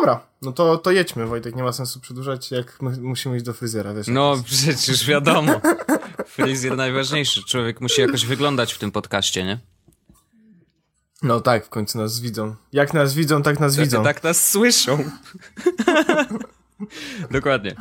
[0.00, 3.52] Dobra, no to, to jedźmy, Wojtek, nie ma sensu przedłużać, jak my musimy iść do
[3.52, 4.06] fryzjera, wiesz.
[4.06, 5.60] No, przecież wiadomo.
[6.26, 7.44] Fryzjer najważniejszy.
[7.44, 9.58] Człowiek musi jakoś wyglądać w tym podcaście, nie?
[11.22, 12.54] No tak, w końcu nas widzą.
[12.72, 14.04] Jak nas widzą, tak nas widzą.
[14.04, 15.04] Tak nas słyszą.
[17.30, 17.74] Dokładnie.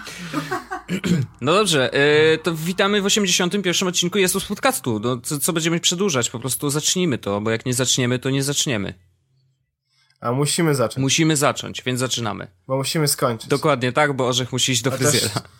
[1.41, 1.89] No dobrze,
[2.31, 3.87] yy, to witamy w 81.
[3.87, 4.99] odcinku Jesus Podcastu.
[4.99, 6.29] No, co, co będziemy przedłużać?
[6.29, 8.93] Po prostu zacznijmy to, bo jak nie zaczniemy, to nie zaczniemy.
[10.21, 10.97] A musimy zacząć.
[10.97, 12.47] Musimy zacząć, więc zaczynamy.
[12.67, 13.49] Bo musimy skończyć.
[13.49, 15.29] Dokładnie tak, bo Orzech musi iść do fryzjera.
[15.29, 15.43] Też...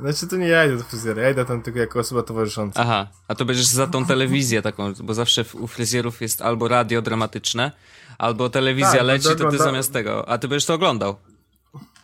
[0.00, 2.80] Znaczy to nie ja idę do fryzjera, ja idę tam tylko jako osoba towarzysząca.
[2.80, 7.02] Aha, a to będziesz za tą telewizję taką, bo zawsze u fryzjerów jest albo radio
[7.02, 7.72] dramatyczne,
[8.18, 11.16] albo telewizja tak, leci, to ty zamiast tego, a ty będziesz to oglądał.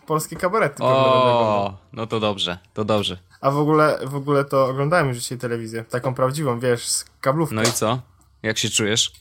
[0.06, 0.82] Polskie kabarety.
[0.82, 3.18] O, no to dobrze, to dobrze.
[3.40, 7.56] A w ogóle, w ogóle to oglądałem już dzisiaj telewizję, taką prawdziwą, wiesz, z kablówką.
[7.56, 8.00] No i co?
[8.42, 9.12] Jak się czujesz?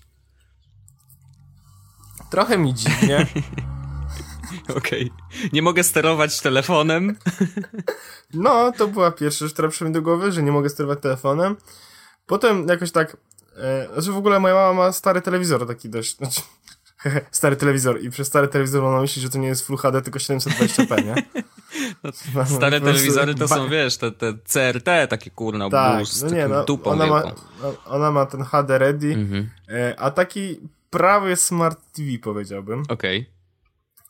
[2.29, 3.27] Trochę mi dziwnie.
[4.77, 5.11] Okej.
[5.11, 5.49] Okay.
[5.53, 7.15] Nie mogę sterować telefonem.
[8.33, 11.55] no, to była pierwsza rzecz, która przyszła mi do głowy, że nie mogę sterować telefonem.
[12.25, 13.17] Potem jakoś tak,
[13.57, 16.41] e, znaczy w ogóle moja mama ma stary telewizor taki dość, znaczy,
[17.31, 20.19] stary telewizor i przez stary telewizor ona myśli, że to nie jest Full HD, tylko
[20.19, 21.15] 720p, nie?
[22.03, 26.47] No, stare telewizory to są, wiesz, te, te CRT, takie kurna, tak, bus, no nie,
[26.47, 27.23] no, ona ma,
[27.85, 29.49] ona ma ten HD ready, mhm.
[29.69, 32.83] e, a taki prawie Smart TV powiedziałbym.
[32.89, 33.19] Okej.
[33.19, 33.35] Okay.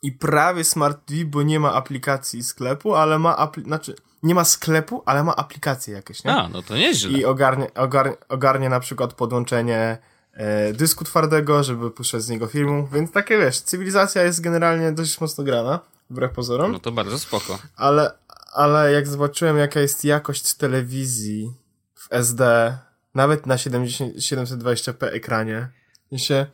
[0.02, 4.44] I prawie Smart TV, bo nie ma aplikacji sklepu, ale ma apli znaczy nie ma
[4.44, 6.32] sklepu, ale ma aplikacje jakieś, nie?
[6.32, 7.18] A, no to nieźle.
[7.18, 9.98] I ogarnie, ogarnie, ogarnie na przykład podłączenie
[10.32, 15.20] e, dysku twardego, żeby puszczać z niego filmu, więc takie wiesz, cywilizacja jest generalnie dość
[15.20, 16.72] mocno grana, wbrew pozorom.
[16.72, 17.58] No to bardzo spoko.
[17.76, 18.12] Ale,
[18.52, 21.52] ale jak zobaczyłem jaka jest jakość telewizji
[21.94, 22.72] w SD,
[23.14, 25.68] nawet na 70, 720p ekranie,
[26.16, 26.46] się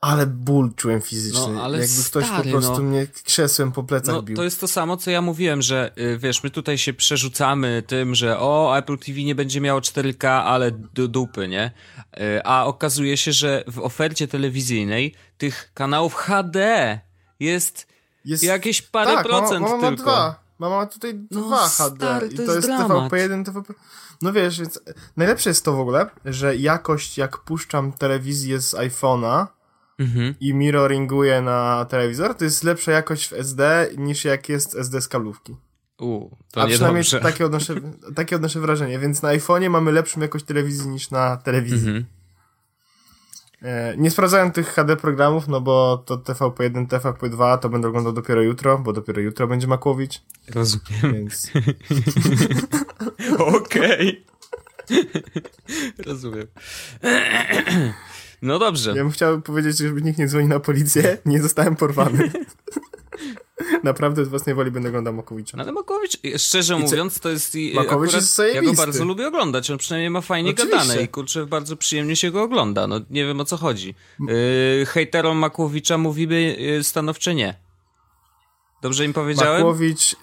[0.00, 1.52] ale ból czułem fizyczny.
[1.52, 2.82] No, ale Jakby ktoś stary, po prostu no.
[2.82, 4.36] mnie krzesłem po plecach no, bił.
[4.36, 8.14] To jest to samo, co ja mówiłem, że y, wiesz, my tutaj się przerzucamy tym,
[8.14, 11.72] że o, Apple TV nie będzie miało 4K, ale do dupy, nie?
[12.20, 17.00] Y, a okazuje się, że w ofercie telewizyjnej tych kanałów HD
[17.40, 17.86] jest,
[18.24, 20.02] jest jakieś parę tak, procent tylko.
[20.02, 20.47] Dwa.
[20.58, 23.74] Mama ma tutaj no, dwa HD stary, to i to jest, jest TVP1, TVP...
[24.22, 24.80] No wiesz, więc
[25.16, 29.46] najlepsze jest to w ogóle, że jakość jak puszczam telewizję z iPhone'a,
[29.98, 30.34] mhm.
[30.40, 35.08] i mirroringuje na telewizor, to jest lepsza jakość w SD niż jak jest SD z
[35.08, 35.56] kablówki.
[35.98, 37.74] U, to A przynajmniej takie odnoszę,
[38.14, 41.88] takie odnoszę wrażenie, więc na iPhone'ie mamy lepszą jakość telewizji niż na telewizji.
[41.88, 42.17] Mhm.
[43.62, 48.42] E, nie sprawdzałem tych HD programów, no bo to TVP1, TVP2 to będę oglądał dopiero
[48.42, 50.22] jutro, bo dopiero jutro będzie Makłowicz.
[50.54, 51.12] Rozumiem.
[51.12, 51.52] Więc...
[53.56, 54.24] Okej.
[56.06, 56.46] Rozumiem.
[58.42, 58.90] No dobrze.
[58.90, 61.18] Ja bym chciał powiedzieć, żeby nikt nie dzwoni na policję.
[61.26, 62.30] Nie zostałem porwany.
[63.84, 65.56] Naprawdę z własnej woli będę oglądał Makowicza.
[65.56, 67.56] No ale Makowicz, szczerze I mówiąc, to jest...
[67.74, 68.66] Makowicz jest zajebisty.
[68.66, 69.70] Ja go bardzo lubię oglądać.
[69.70, 70.78] On przynajmniej ma fajnie Oczywiście.
[70.78, 72.86] gadane i kurczę, bardzo przyjemnie się go ogląda.
[72.86, 73.94] No nie wiem o co chodzi.
[74.20, 77.54] Yy, hejterom Makowicza mówimy yy, stanowcze nie.
[78.82, 79.60] Dobrze im powiedziałem?
[79.60, 80.16] Makłowicz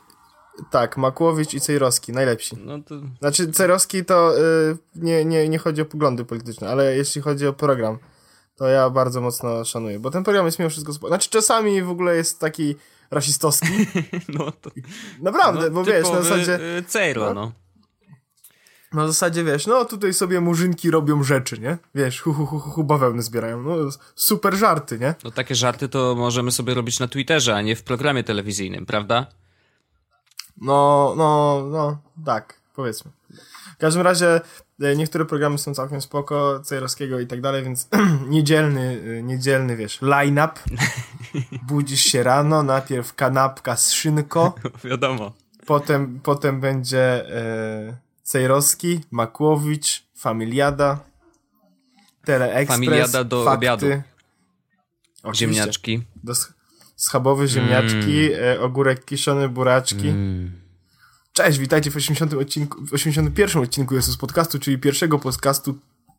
[0.72, 2.56] tak, Makłowicz i Cejrowski, najlepsi.
[2.66, 2.95] No to...
[3.19, 7.53] Znaczy, Cejrowski to y, nie, nie, nie chodzi o poglądy polityczne, ale jeśli chodzi o
[7.53, 7.97] program,
[8.55, 10.93] to ja bardzo mocno szanuję, bo ten program jest mimo wszystko...
[10.93, 12.75] Znaczy, czasami w ogóle jest taki
[13.11, 13.88] rasistowski.
[14.38, 14.71] no to...
[15.21, 16.59] Naprawdę, no, bo wiesz, na zasadzie...
[16.77, 17.33] Y, Cejro, no.
[17.33, 17.51] no.
[18.94, 21.77] Na zasadzie, wiesz, no tutaj sobie murzynki robią rzeczy, nie?
[21.95, 23.61] Wiesz, hu, hu, hu, hu bawełny zbierają.
[23.61, 23.75] No,
[24.15, 25.15] super żarty, nie?
[25.23, 29.27] No takie żarty to możemy sobie robić na Twitterze, a nie w programie telewizyjnym, prawda?
[30.61, 33.11] No, no, no, tak, powiedzmy.
[33.75, 34.41] W każdym razie
[34.81, 37.90] e, niektóre programy są całkiem spoko, Cejrowskiego i tak dalej, więc
[38.30, 40.53] niedzielny, e, niedzielny, wiesz, line-up.
[41.68, 44.56] Budzisz się rano, najpierw kanapka z szynko.
[44.84, 45.34] Wiadomo.
[45.66, 51.00] Potem, potem będzie e, Cejrowski, Makłowicz, Familiada,
[52.25, 53.57] Teleexpress, Familiada do fakty.
[53.57, 53.88] obiadu.
[55.24, 55.62] Oczywiście.
[55.62, 56.04] Ziemniaczki.
[56.24, 56.33] Do,
[56.95, 58.44] schabowe ziemniaczki, mm.
[58.44, 60.10] e, ogórek kiszony, buraczki.
[60.10, 60.64] Mm.
[61.35, 65.77] Cześć, witajcie w 80 odcinku, w 81 odcinku jest z podcastu, czyli pierwszego podcastu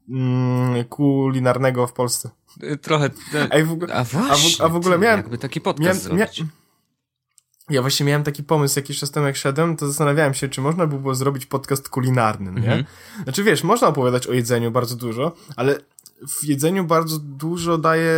[0.09, 2.31] mm, kulinarnego w Polsce.
[2.61, 3.11] E, trochę.
[3.35, 5.21] E, a, w, ogóle, a, właśnie, a, w, a w ogóle miałem.
[5.21, 6.19] Jakby taki podcast miałem.
[6.19, 6.27] Mia,
[7.71, 10.87] ja właśnie miałem taki pomysł jakiś czas temu, jak szedłem, to zastanawiałem się, czy można
[10.87, 12.69] by było zrobić podcast kulinarny, nie?
[12.69, 12.85] -hmm.
[13.23, 15.79] Znaczy, wiesz, można opowiadać o jedzeniu bardzo dużo, ale
[16.29, 18.13] w jedzeniu bardzo dużo daje,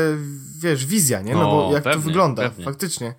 [0.58, 1.34] wiesz, wizja, nie?
[1.34, 2.64] No, no bo jak pewnie, to wygląda, pewnie.
[2.64, 3.14] faktycznie.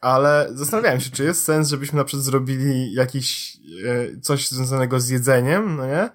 [0.00, 3.56] Ale zastanawiałem się, czy jest sens, żebyśmy na przykład zrobili jakiś,
[3.86, 6.10] e, coś związanego z jedzeniem, no nie?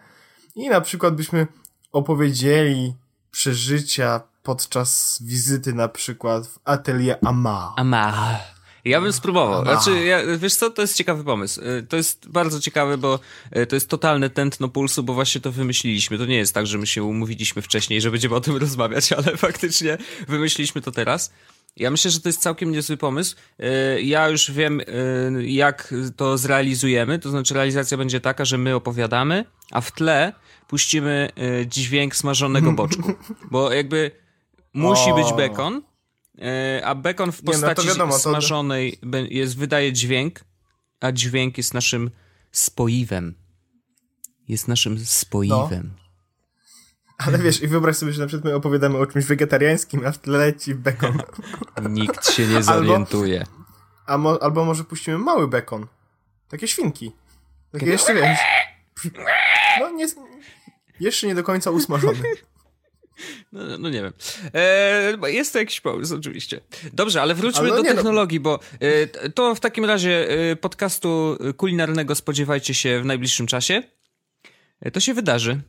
[0.55, 1.47] I na przykład byśmy
[1.91, 2.93] opowiedzieli
[3.31, 7.73] przeżycia podczas wizyty na przykład w atelier Ama.
[7.77, 8.39] Ama.
[8.85, 9.63] Ja bym spróbował.
[9.63, 11.61] Znaczy, ja, wiesz co, to jest ciekawy pomysł.
[11.61, 13.19] Y, to jest bardzo ciekawy, bo
[13.57, 16.17] y, to jest totalne tętno pulsu, bo właśnie to wymyśliliśmy.
[16.17, 19.37] To nie jest tak, że my się umówiliśmy wcześniej, że będziemy o tym rozmawiać, ale
[19.37, 21.31] faktycznie wymyśliliśmy to teraz.
[21.75, 23.35] Ja myślę, że to jest całkiem niezły pomysł.
[23.95, 24.81] Y, ja już wiem,
[25.41, 27.19] jak to zrealizujemy.
[27.19, 30.33] To znaczy, realizacja będzie taka, że my opowiadamy, a w tle
[30.67, 31.29] puścimy
[31.65, 33.13] dźwięk smażonego boczku.
[33.51, 34.11] Bo jakby
[34.73, 35.81] musi być bekon,
[36.83, 40.43] a bekon w postaci Nie, no wiadomo, smażonej jest, wydaje dźwięk,
[40.99, 42.11] a dźwięk jest naszym
[42.51, 43.35] spoiwem.
[44.47, 45.91] Jest naszym spoiwem.
[45.95, 46.00] No.
[47.27, 50.17] Ale wiesz, i wyobraź sobie, że na przykład my opowiadamy o czymś wegetariańskim, a w
[50.17, 51.17] tle leci bekon.
[51.89, 53.39] Nikt się nie zorientuje.
[53.39, 53.59] Albo,
[54.05, 55.87] a mo, albo może puścimy mały bekon.
[56.49, 57.11] Takie świnki.
[57.71, 58.39] Takie jeszcze wiesz.
[59.79, 60.07] No nie,
[60.99, 62.19] jeszcze nie do końca usmażony.
[63.51, 64.13] No, no, nie wiem.
[64.53, 66.61] E, jest to jakiś pomysł, oczywiście.
[66.93, 67.89] Dobrze, ale wróćmy ale no, do no.
[67.89, 68.43] technologii, no.
[68.43, 73.83] bo e, to w takim razie e, podcastu kulinarnego spodziewajcie się w najbliższym czasie.
[74.81, 75.61] E, to się wydarzy.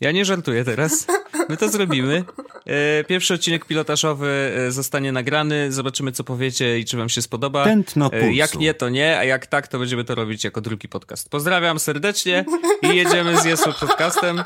[0.00, 1.06] Ja nie żartuję teraz.
[1.48, 2.24] My to zrobimy.
[2.66, 5.72] E, pierwszy odcinek pilotażowy e, zostanie nagrany.
[5.72, 7.64] Zobaczymy, co powiecie i czy wam się spodoba.
[7.64, 8.30] Tętno pulsu.
[8.30, 11.28] Jak nie, to nie, a jak tak, to będziemy to robić jako drugi podcast.
[11.28, 12.44] Pozdrawiam serdecznie
[12.82, 14.42] i jedziemy z Jesu podcastem.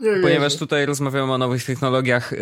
[0.00, 2.40] Nie Ponieważ tutaj rozmawiamy o nowych technologiach, yy,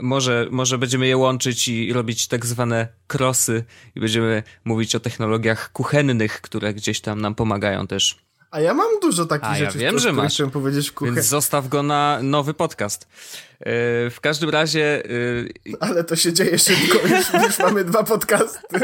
[0.00, 5.72] może, może będziemy je łączyć i robić tak zwane krosy i będziemy mówić o technologiach
[5.72, 8.29] kuchennych, które gdzieś tam nam pomagają też.
[8.50, 10.32] A ja mam dużo takich A, rzeczy, ja wiem, że masz.
[10.32, 11.14] chciałem powiedzieć kuchen...
[11.14, 13.08] Więc zostaw go na nowy podcast.
[13.10, 13.66] Yy,
[14.10, 15.02] w każdym razie...
[15.66, 15.76] Yy...
[15.80, 18.80] Ale to się dzieje szybko, już, już mamy dwa podcasty.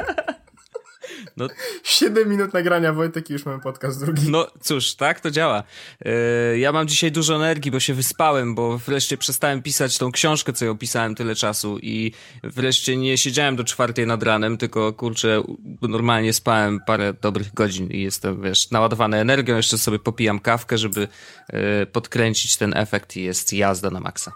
[1.36, 1.48] No.
[1.82, 4.30] 7 minut nagrania, Wojtek, i już mamy podcast drugi.
[4.30, 5.62] No cóż, tak to działa.
[6.04, 10.52] Yy, ja mam dzisiaj dużo energii, bo się wyspałem, bo wreszcie przestałem pisać tą książkę,
[10.52, 12.12] co ją pisałem tyle czasu i
[12.44, 15.42] wreszcie nie siedziałem do czwartej nad ranem, tylko kurczę,
[15.82, 21.08] normalnie spałem parę dobrych godzin i jestem, wiesz, naładowany energią, jeszcze sobie popijam kawkę, żeby
[21.52, 24.32] yy, podkręcić ten efekt i jest jazda na maksa.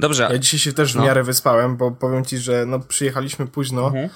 [0.00, 0.28] Dobrze.
[0.32, 1.04] Ja dzisiaj się też w no.
[1.04, 4.08] miarę wyspałem, bo powiem ci, że no przyjechaliśmy późno, mhm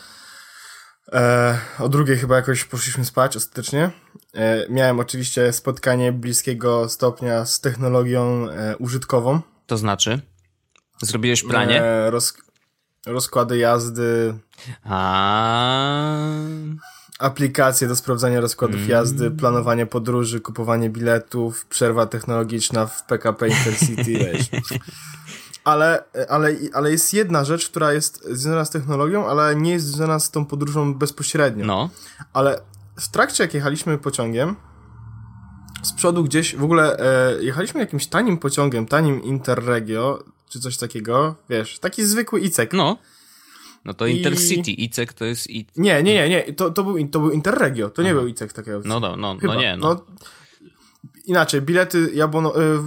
[1.12, 3.90] E, o drugiej chyba jakoś poszliśmy spać ostatecznie.
[4.34, 9.40] E, miałem oczywiście spotkanie bliskiego stopnia z technologią e, użytkową.
[9.66, 10.20] To znaczy?
[11.02, 11.82] Zrobiłeś pranie?
[11.82, 12.34] E, roz,
[13.06, 14.34] rozkłady jazdy.
[14.84, 16.18] A.
[17.18, 18.90] Aplikacje do sprawdzania rozkładów mm.
[18.90, 24.48] jazdy, planowanie podróży, kupowanie biletów, przerwa technologiczna w PKP Intercity, wiesz.
[25.64, 30.18] ale, ale, ale jest jedna rzecz, która jest związana z technologią, ale nie jest związana
[30.18, 31.66] z tą podróżą bezpośrednio.
[31.66, 31.90] No.
[32.32, 32.60] Ale
[32.96, 34.56] w trakcie, jak jechaliśmy pociągiem,
[35.82, 41.34] z przodu gdzieś, w ogóle e, jechaliśmy jakimś tanim pociągiem, tanim Interregio, czy coś takiego,
[41.50, 42.72] wiesz, taki zwykły ICEK.
[42.72, 42.98] No.
[43.84, 44.84] No to Intercity, I...
[44.84, 45.50] ICEK to jest...
[45.50, 45.66] I...
[45.76, 48.80] Nie, nie, nie, nie, to, to, był, to był Interregio, to nie był ICEK takiego.
[48.84, 49.94] No, no, no, no nie, no.
[49.94, 50.04] no
[51.24, 52.78] inaczej, bilety Jabłono, y,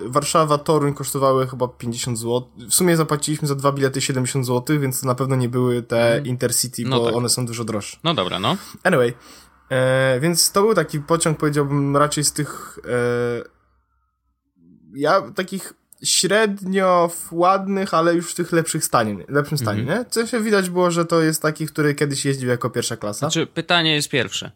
[0.00, 2.48] Warszawa, Toruń kosztowały chyba 50 zł.
[2.56, 6.12] W sumie zapłaciliśmy za dwa bilety 70 zł, więc to na pewno nie były te
[6.12, 6.26] mm.
[6.26, 7.14] Intercity, no bo tak.
[7.14, 7.96] one są dużo droższe.
[8.04, 8.56] No dobra, no.
[8.82, 9.14] Anyway,
[9.70, 13.54] e, więc to był taki pociąg, powiedziałbym, raczej z tych e,
[14.94, 19.98] ja takich średnio ładnych, ale już w tych lepszych stanie, lepszym stanie, -hmm.
[19.98, 20.04] nie?
[20.10, 23.18] Co się widać było, że to jest taki, który kiedyś jeździł jako pierwsza klasa.
[23.18, 24.52] Znaczy, pytanie jest pierwsze.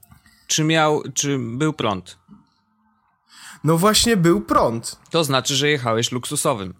[0.47, 2.19] Czy miał, czy był prąd?
[3.65, 4.97] No właśnie był prąd.
[5.11, 6.75] To znaczy, że jechałeś luksusowym.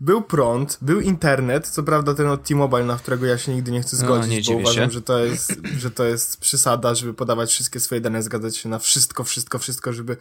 [0.00, 3.80] Był prąd, był internet, co prawda ten od T-Mobile, na którego ja się nigdy nie
[3.80, 7.50] chcę zgodzić, no, nie bo uważam, że to, jest, że to jest przesada, żeby podawać
[7.50, 10.16] wszystkie swoje dane, zgadzać się na wszystko, wszystko, wszystko, żeby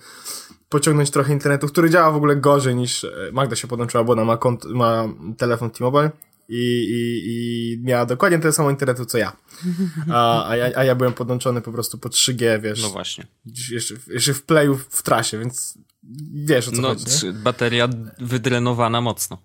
[0.70, 4.26] pociągnąć trochę internetu, który działa w ogóle gorzej niż e, Magda się podłączyła, bo ona
[4.26, 6.12] ma, kont, ma telefon T-Mobile
[6.50, 9.38] i, i, i miała dokładnie tyle samo internetu co ja.
[10.12, 10.70] A, a, ja.
[10.76, 12.82] a ja byłem podłączony po prostu po 3G, wiesz.
[12.82, 13.28] No właśnie.
[13.72, 15.78] Jeszcze, jeszcze w playu w trasie, więc
[16.34, 17.04] wiesz o co no, chodzi.
[17.26, 17.90] No, bateria
[18.20, 19.38] wydrenowana mocno.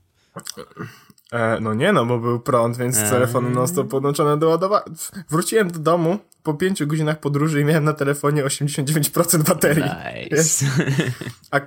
[1.32, 3.11] E, no nie no, bo był prąd, więc eee.
[3.11, 4.85] telefon non stop podłączony do ładowania.
[5.30, 9.85] Wróciłem do domu po pięciu godzinach podróży i miałem na telefonie 89% baterii.
[9.85, 10.66] Nice.
[11.50, 11.61] A,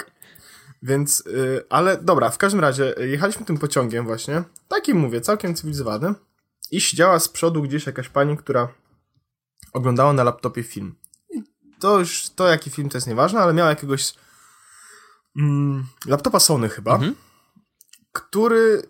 [0.81, 6.13] więc, yy, ale dobra, w każdym razie jechaliśmy tym pociągiem właśnie, takim mówię, całkiem cywilizowany
[6.71, 8.67] i siedziała z przodu gdzieś jakaś pani, która
[9.73, 10.95] oglądała na laptopie film.
[11.29, 11.43] I
[11.79, 14.13] to już, to jaki film to jest nieważne, ale miała jakiegoś
[15.37, 17.15] mm, laptopa Sony chyba, mhm.
[18.11, 18.81] który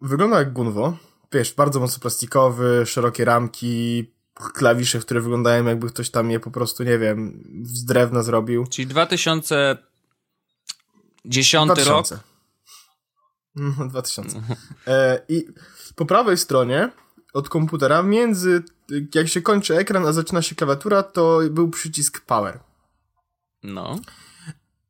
[0.00, 0.96] wygląda jak Gunwo,
[1.32, 6.84] wiesz, bardzo mocno plastikowy, szerokie ramki, klawisze, które wyglądają jakby ktoś tam je po prostu,
[6.84, 8.66] nie wiem, z drewna zrobił.
[8.66, 9.87] Czyli 2000
[11.28, 12.14] Dziesiąty 2000.
[12.14, 12.24] rok?
[13.56, 14.42] No, 2000.
[14.86, 15.46] E, I
[15.96, 16.90] po prawej stronie
[17.32, 18.62] od komputera, między
[19.14, 22.60] jak się kończy ekran, a zaczyna się klawiatura, to był przycisk power.
[23.62, 23.98] No.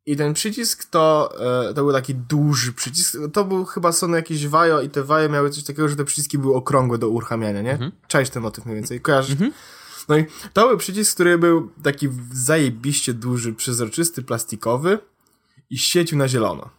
[0.07, 1.35] I ten przycisk to,
[1.69, 3.17] e, to był taki duży przycisk.
[3.33, 6.39] To był chyba Sony jakieś wajo i te waje miały coś takiego, że te przyciski
[6.39, 7.73] były okrągłe do uruchamiania, nie?
[7.73, 7.93] Mhm.
[8.09, 9.01] Cześć ten motyw mniej więcej.
[9.01, 9.33] Kojarzysz?
[9.33, 9.53] Mhm.
[10.09, 14.99] No i to był przycisk, który był taki zajebiście duży, przezroczysty, plastikowy
[15.71, 16.71] i świecił na zielono.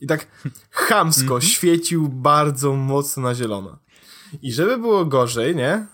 [0.00, 0.26] I tak
[0.70, 1.42] chamsko mhm.
[1.42, 3.78] świecił bardzo mocno na zielono.
[4.42, 5.86] I żeby było gorzej, nie?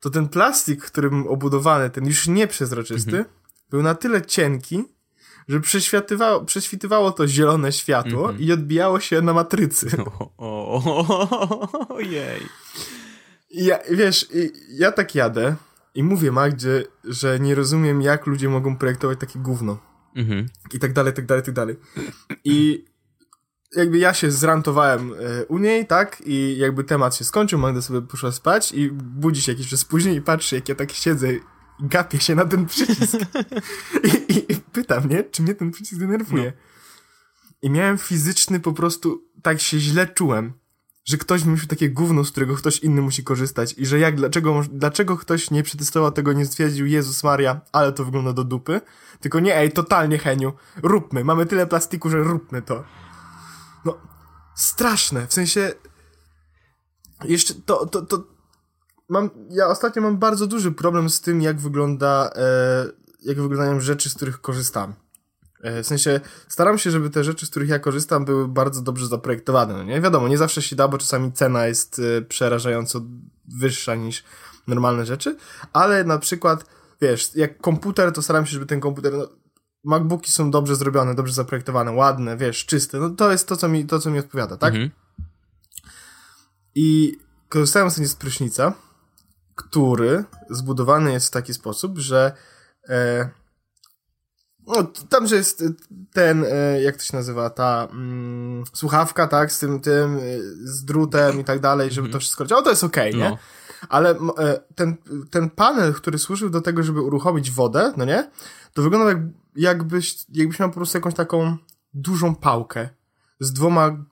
[0.00, 3.24] To ten plastik, którym obudowany, ten już nieprzezroczysty, mhm.
[3.70, 4.84] był na tyle cienki,
[5.48, 8.42] że prześwitywało, prześwitywało to zielone światło mm -hmm.
[8.42, 9.90] i odbijało się na matrycy.
[11.88, 12.40] Ojej.
[13.50, 14.28] Ja, wiesz,
[14.68, 15.56] ja tak jadę
[15.94, 19.89] i mówię Magdzie, że nie rozumiem, jak ludzie mogą projektować takie gówno.
[20.16, 20.46] -hmm.
[20.72, 21.76] I tak dalej, tak dalej, tak dalej.
[22.44, 22.84] I
[23.76, 26.22] jakby ja się zrantowałem e, u niej, tak?
[26.26, 30.16] I jakby temat się skończył, Magda sobie poszła spać i budzi się jakiś czas później
[30.16, 31.28] i patrzy, jak ja tak siedzę
[31.80, 33.16] gapię się na ten przycisk.
[34.28, 36.44] I, i, i pyta mnie, czy mnie ten przycisk denerwuje.
[36.44, 36.52] No.
[37.62, 40.52] I miałem fizyczny po prostu, tak się źle czułem,
[41.04, 44.62] że ktoś wymyślił takie gówno, z którego ktoś inny musi korzystać i że jak, dlaczego,
[44.72, 48.80] dlaczego ktoś nie przetestował tego, nie stwierdził, Jezus Maria, ale to wygląda do dupy,
[49.20, 50.52] tylko nie, ej, totalnie Heniu,
[50.82, 52.84] róbmy, mamy tyle plastiku, że róbmy to.
[53.84, 53.98] No,
[54.54, 55.72] straszne, w sensie,
[57.24, 58.24] jeszcze to, to, to,
[59.08, 62.86] mam, ja ostatnio mam bardzo duży problem z tym, jak wygląda, e,
[63.22, 64.94] jak wyglądają rzeczy, z których korzystam.
[65.62, 69.06] E, w sensie, staram się, żeby te rzeczy, z których ja korzystam, były bardzo dobrze
[69.06, 70.00] zaprojektowane, no nie?
[70.00, 73.00] Wiadomo, nie zawsze się da, bo czasami cena jest e, przerażająco
[73.48, 74.24] wyższa niż
[74.66, 75.36] normalne rzeczy,
[75.72, 76.64] ale na przykład,
[77.00, 79.28] wiesz, jak komputer, to staram się, żeby ten komputer, no,
[79.84, 83.86] MacBooki są dobrze zrobione, dobrze zaprojektowane, ładne, wiesz, czyste, no to jest to, co mi,
[83.86, 84.74] to, co mi odpowiada, tak?
[84.74, 84.90] Mhm.
[86.74, 88.72] I korzystałem sobie z prysznica,
[89.54, 92.32] który zbudowany jest w taki sposób, że
[92.88, 93.30] e,
[94.76, 95.64] no, tam, że jest
[96.12, 100.20] ten, e, jak to się nazywa, ta mm, słuchawka, tak, z tym, tym, e,
[100.62, 102.20] z drutem i tak dalej, żeby to mhm.
[102.20, 103.30] wszystko o, to jest okej, okay, nie?
[103.30, 103.38] No.
[103.88, 104.14] Ale
[104.74, 104.96] ten,
[105.30, 108.30] ten panel, który służył do tego, żeby uruchomić wodę, no nie?
[108.74, 109.18] To wygląda jak,
[109.56, 111.56] jakbyś, jakbyś miał po prostu jakąś taką
[111.94, 112.88] dużą pałkę
[113.40, 114.04] z dwoma,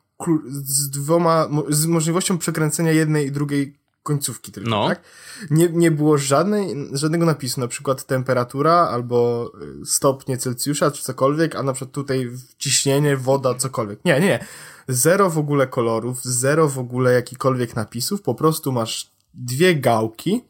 [0.65, 4.89] z dwoma, z możliwością przekręcenia jednej i drugiej końcówki tylko, no.
[4.89, 5.01] tak?
[5.51, 9.51] Nie, nie było żadnej, żadnego napisu, na przykład temperatura albo
[9.83, 14.05] y, stopnie Celsjusza czy cokolwiek, a na przykład tutaj ciśnienie, woda, cokolwiek.
[14.05, 14.47] Nie, nie.
[14.89, 20.45] Zero w ogóle kolorów, zero w ogóle jakikolwiek napisów, po prostu masz dwie gałki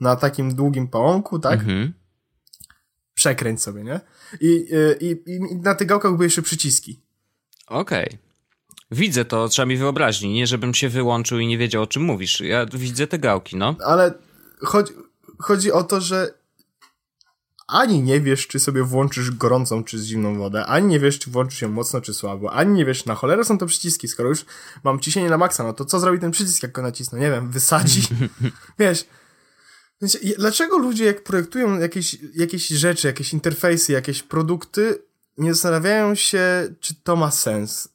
[0.00, 1.60] na takim długim pałąku, tak?
[1.60, 1.92] Mhm.
[3.14, 4.00] Przekręć sobie, nie?
[4.40, 7.00] I, y, i, i, i na tych gałkach były jeszcze przyciski.
[7.66, 8.06] Okej.
[8.06, 8.23] Okay.
[8.90, 12.40] Widzę to, trzeba mi wyobraźni, nie żebym się wyłączył i nie wiedział o czym mówisz.
[12.40, 13.76] Ja widzę te gałki, no.
[13.84, 14.14] Ale
[14.60, 14.92] chodzi,
[15.38, 16.34] chodzi o to, że
[17.66, 21.62] ani nie wiesz, czy sobie włączysz gorącą czy zimną wodę, ani nie wiesz, czy włączysz
[21.62, 24.44] ją mocno czy słabo, ani nie wiesz, na cholerę są to przyciski, skoro już
[24.84, 27.20] mam ciśnienie na maksa, no to co zrobi ten przycisk, jak go nacisnę?
[27.20, 28.02] Nie wiem, wysadzi?
[28.78, 29.04] wiesz,
[30.38, 35.02] dlaczego ludzie, jak projektują jakieś, jakieś rzeczy, jakieś interfejsy, jakieś produkty,
[35.38, 37.93] nie zastanawiają się, czy to ma sens?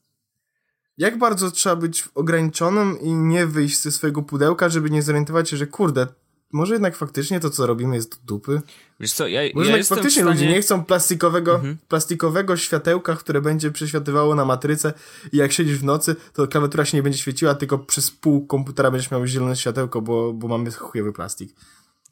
[1.00, 5.58] Jak bardzo trzeba być ograniczonym i nie wyjść ze swojego pudełka, żeby nie zorientować się,
[5.58, 6.08] że kurde,
[6.52, 8.62] może jednak faktycznie to, co robimy, jest do dupy?
[9.00, 10.36] Wiesz co, ja, może ja jednak faktycznie stanie...
[10.36, 11.78] ludzie nie chcą plastikowego, mhm.
[11.88, 14.94] plastikowego światełka, które będzie przeświatywało na matrycę
[15.32, 18.92] i jak siedzisz w nocy, to klawiatura się nie będzie świeciła, tylko przez pół komputera
[18.92, 21.56] będziesz miał zielone światełko, bo, bo mamy chujowy plastik.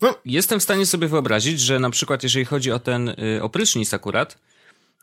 [0.02, 0.16] No.
[0.26, 4.38] Jestem w stanie sobie wyobrazić, że na przykład jeżeli chodzi o ten y, oprysznic akurat,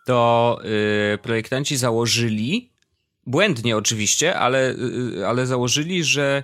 [0.06, 0.58] to
[1.14, 2.73] y, projektanci założyli,
[3.26, 4.74] błędnie oczywiście, ale,
[5.18, 6.42] y, ale założyli, że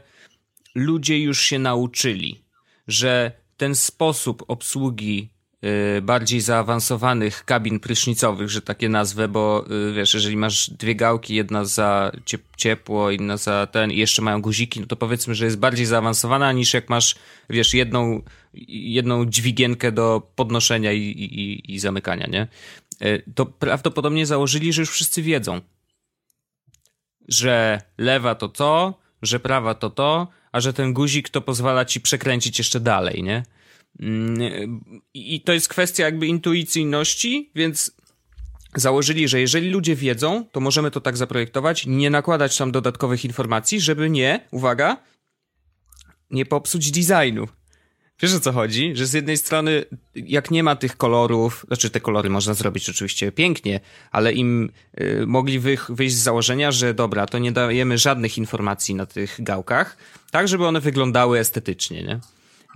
[0.74, 2.44] ludzie już się nauczyli,
[2.88, 5.30] że ten sposób obsługi
[5.98, 11.34] y, bardziej zaawansowanych kabin prysznicowych, że takie nazwę, bo y, wiesz, jeżeli masz dwie gałki,
[11.34, 12.12] jedna za
[12.56, 16.52] ciepło, inna za ten i jeszcze mają guziki, no to powiedzmy, że jest bardziej zaawansowana
[16.52, 17.14] niż jak masz,
[17.50, 18.22] wiesz, jedną,
[18.68, 22.48] jedną dźwigienkę do podnoszenia i, i, i zamykania, nie?
[23.34, 25.60] To prawdopodobnie założyli, że już wszyscy wiedzą,
[27.30, 32.00] że lewa to to, że prawa to to, a że ten guzik to pozwala ci
[32.00, 33.42] przekręcić jeszcze dalej, nie?
[34.00, 34.80] Mm,
[35.14, 37.92] I to jest kwestia jakby intuicyjności, więc
[38.74, 43.80] założyli, że jeżeli ludzie wiedzą, to możemy to tak zaprojektować, nie nakładać tam dodatkowych informacji,
[43.80, 44.96] żeby nie, uwaga,
[46.30, 47.48] nie popsuć designu.
[48.22, 48.96] Wiesz o co chodzi?
[48.96, 49.84] Że z jednej strony,
[50.14, 55.24] jak nie ma tych kolorów, znaczy te kolory można zrobić oczywiście pięknie, ale im y,
[55.26, 59.96] mogli wy, wyjść z założenia, że dobra, to nie dajemy żadnych informacji na tych gałkach,
[60.30, 62.20] tak żeby one wyglądały estetycznie, nie?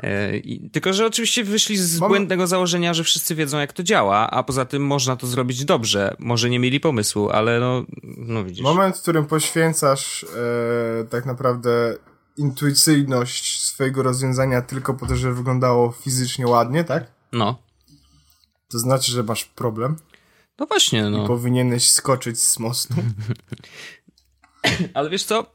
[0.02, 0.32] E,
[0.72, 2.08] tylko, że oczywiście wyszli z Mam...
[2.08, 6.16] błędnego założenia, że wszyscy wiedzą, jak to działa, a poza tym można to zrobić dobrze.
[6.18, 8.62] Może nie mieli pomysłu, ale no, no widzisz.
[8.62, 11.96] Moment, w którym poświęcasz e, tak naprawdę
[12.36, 17.06] intuicyjność swojego rozwiązania tylko po to, żeby wyglądało fizycznie ładnie, tak?
[17.32, 17.58] No.
[18.68, 19.96] To znaczy, że masz problem.
[20.58, 21.24] No właśnie, no.
[21.24, 22.94] I powinieneś skoczyć z mostu.
[24.94, 25.46] Ale wiesz co,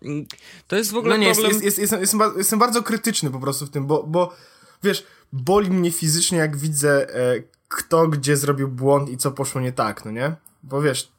[0.67, 1.51] to jest w ogóle no nie, problem...
[1.51, 4.35] Jest, jest, jest, jestem, jestem bardzo krytyczny po prostu w tym, bo, bo
[4.83, 9.71] wiesz, boli mnie fizycznie, jak widzę e, kto gdzie zrobił błąd i co poszło nie
[9.71, 10.35] tak, no nie?
[10.63, 11.11] Bo wiesz,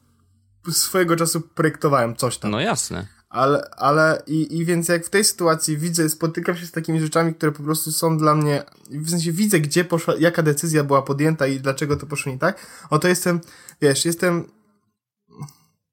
[0.73, 2.51] swojego czasu projektowałem coś tam.
[2.51, 3.07] No jasne.
[3.31, 7.35] Ale, ale i, i więc jak w tej sytuacji widzę, spotykam się z takimi rzeczami,
[7.35, 11.47] które po prostu są dla mnie, w sensie widzę, gdzie poszła, jaka decyzja była podjęta
[11.47, 13.41] i dlaczego to poszło nie tak, o to jestem,
[13.83, 14.45] wiesz, jestem,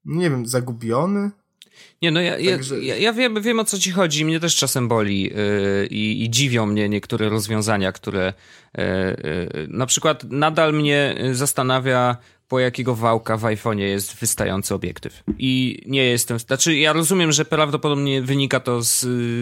[0.04, 1.30] nie wiem, zagubiony?
[2.02, 2.80] Nie, no ja, Także...
[2.80, 4.24] ja, ja, wiem, wiem o co ci chodzi.
[4.24, 8.32] Mnie też czasem boli yy, i, i dziwią mnie niektóre rozwiązania, które
[8.78, 8.84] yy,
[9.54, 12.16] yy, na przykład nadal mnie zastanawia
[12.48, 15.22] po jakiego wałka w iPhone'ie jest wystający obiektyw.
[15.38, 19.00] I nie jestem, znaczy ja rozumiem, że prawdopodobnie wynika to z,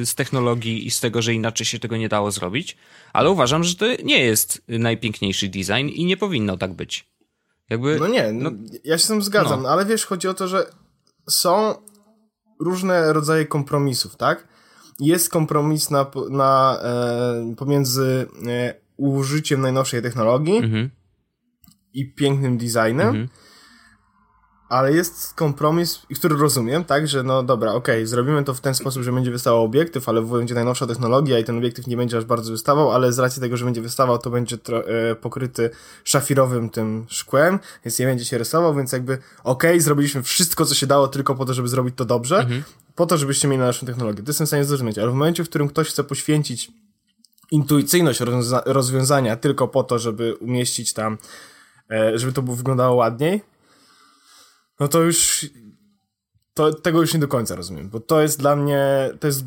[0.08, 2.76] z technologii i z tego, że inaczej się tego nie dało zrobić,
[3.12, 7.08] ale uważam, że to nie jest najpiękniejszy design i nie powinno tak być.
[7.70, 8.50] Jakby, no nie, no,
[8.84, 9.68] ja się z tym zgadzam, no.
[9.68, 10.66] ale wiesz, chodzi o to, że
[11.28, 11.75] są
[12.60, 14.48] różne rodzaje kompromisów, tak?
[15.00, 20.90] Jest kompromis na, na, e, pomiędzy e, użyciem najnowszej technologii mhm.
[21.96, 23.28] I pięknym designem, mhm.
[24.68, 28.74] ale jest kompromis, który rozumiem, tak, że no dobra, okej, okay, zrobimy to w ten
[28.74, 32.24] sposób, że będzie wystawał obiektyw, ale będzie najnowsza technologia i ten obiektyw nie będzie aż
[32.24, 35.70] bardzo wystawał, ale z racji tego, że będzie wystawał, to będzie e, pokryty
[36.04, 39.12] szafirowym tym szkłem, więc nie będzie się rysował, więc jakby
[39.44, 42.62] okej, okay, zrobiliśmy wszystko, co się dało tylko po to, żeby zrobić to dobrze, mhm.
[42.94, 44.22] po to, żebyście mieli naszą technologię.
[44.22, 46.70] To jestem w stanie zrozumieć, ale w momencie, w którym ktoś chce poświęcić
[47.50, 51.18] intuicyjność rozwiąza rozwiązania tylko po to, żeby umieścić tam,
[52.14, 53.42] żeby to wyglądało ładniej,
[54.81, 55.46] no to już
[56.55, 59.44] to, tego już nie do końca rozumiem, bo to jest dla mnie, to jest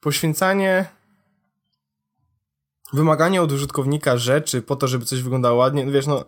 [0.00, 0.86] poświęcanie
[2.92, 6.24] wymaganie od użytkownika rzeczy po to, żeby coś wyglądało ładnie, no wiesz, no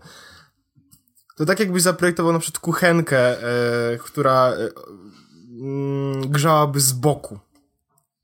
[1.37, 4.69] to tak jakbyś zaprojektował na przykład kuchenkę, e, która e,
[5.61, 7.39] mm, grzałaby z boku.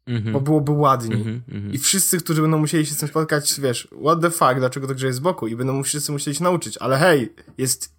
[0.06, 0.32] Mm -hmm.
[0.32, 1.22] Bo byłoby ładniej.
[1.22, 4.54] Mm -hmm, I wszyscy, którzy będą musieli się z tym spotkać, wiesz, what the fuck,
[4.56, 5.46] dlaczego to grzeje z boku?
[5.46, 6.78] I będą wszyscy musieli się nauczyć.
[6.78, 7.94] Ale hej, jest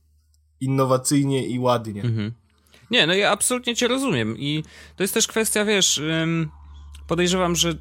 [0.59, 2.01] innowacyjnie i ładnie.
[2.01, 2.31] Mm -hmm.
[2.91, 4.37] Nie, no ja absolutnie cię rozumiem.
[4.37, 4.63] I
[4.95, 6.01] to jest też kwestia, wiesz...
[7.07, 7.73] Podejrzewam, że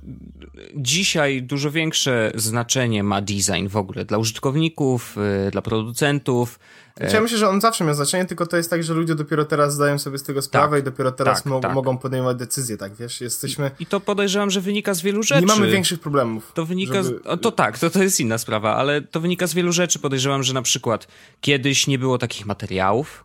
[0.77, 6.59] dzisiaj dużo większe znaczenie ma design w ogóle dla użytkowników, y, dla producentów.
[6.97, 9.45] Znaczy, ja myślę, że on zawsze miał znaczenie, tylko to jest tak, że ludzie dopiero
[9.45, 11.75] teraz zdają sobie z tego sprawę tak, i dopiero teraz tak, mo tak.
[11.75, 13.71] mogą podejmować decyzje, tak, wiesz, jesteśmy...
[13.79, 15.41] I, I, to podejrzewam, że wynika z wielu rzeczy.
[15.41, 16.53] Nie mamy większych problemów.
[16.55, 17.21] To wynika, żeby...
[17.37, 17.41] z...
[17.41, 19.99] to tak, to, to jest inna sprawa, ale to wynika z wielu rzeczy.
[19.99, 21.09] Podejrzewam, że na przykład
[21.41, 23.25] kiedyś nie było takich materiałów,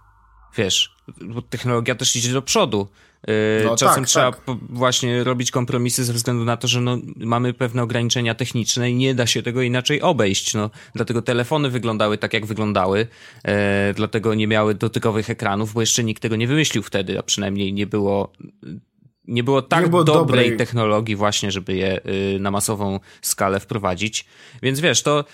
[0.58, 2.88] wiesz, bo technologia też idzie do przodu.
[3.28, 3.34] Yy,
[3.66, 4.42] no, Czasem tak, trzeba tak.
[4.70, 9.16] właśnie robić kompromisy ze względu na to, że no, mamy pewne ograniczenia techniczne i nie
[9.16, 10.54] da się tego inaczej obejść.
[10.54, 13.08] No, dlatego telefony wyglądały tak, jak wyglądały,
[13.44, 17.74] e, dlatego nie miały dotykowych ekranów, bo jeszcze nikt tego nie wymyślił wtedy, a przynajmniej
[17.74, 18.34] nie było
[19.28, 22.02] nie było tak nie było dobrej, dobrej technologii właśnie, żeby je
[22.36, 24.26] y, na masową skalę wprowadzić.
[24.62, 25.26] Więc wiesz, to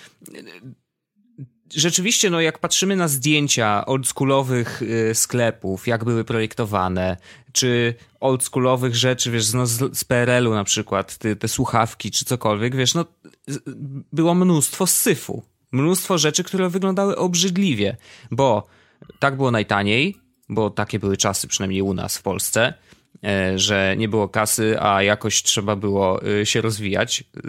[1.75, 7.17] rzeczywiście, no jak patrzymy na zdjęcia oldschoolowych y, sklepów, jak były projektowane,
[7.51, 12.75] czy oldschoolowych rzeczy, wiesz, no z, z PRL-u na przykład, te, te słuchawki, czy cokolwiek,
[12.75, 13.05] wiesz, no
[14.13, 15.43] było mnóstwo syfu.
[15.71, 17.97] Mnóstwo rzeczy, które wyglądały obrzydliwie,
[18.31, 18.67] bo
[19.19, 20.17] tak było najtaniej,
[20.49, 22.73] bo takie były czasy, przynajmniej u nas w Polsce.
[23.23, 27.23] E, że nie było kasy, a jakoś trzeba było e, się rozwijać.
[27.37, 27.41] E,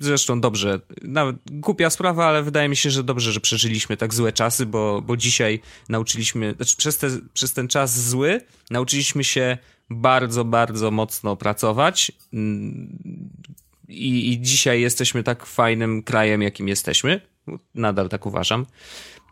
[0.00, 4.32] zresztą dobrze, nawet głupia sprawa, ale wydaje mi się, że dobrze, że przeżyliśmy tak złe
[4.32, 9.58] czasy, bo, bo dzisiaj nauczyliśmy, znaczy przez, te, przez ten czas zły nauczyliśmy się
[9.90, 12.98] bardzo, bardzo mocno pracować mm,
[13.88, 17.20] i, i dzisiaj jesteśmy tak fajnym krajem, jakim jesteśmy.
[17.74, 18.66] Nadal tak uważam.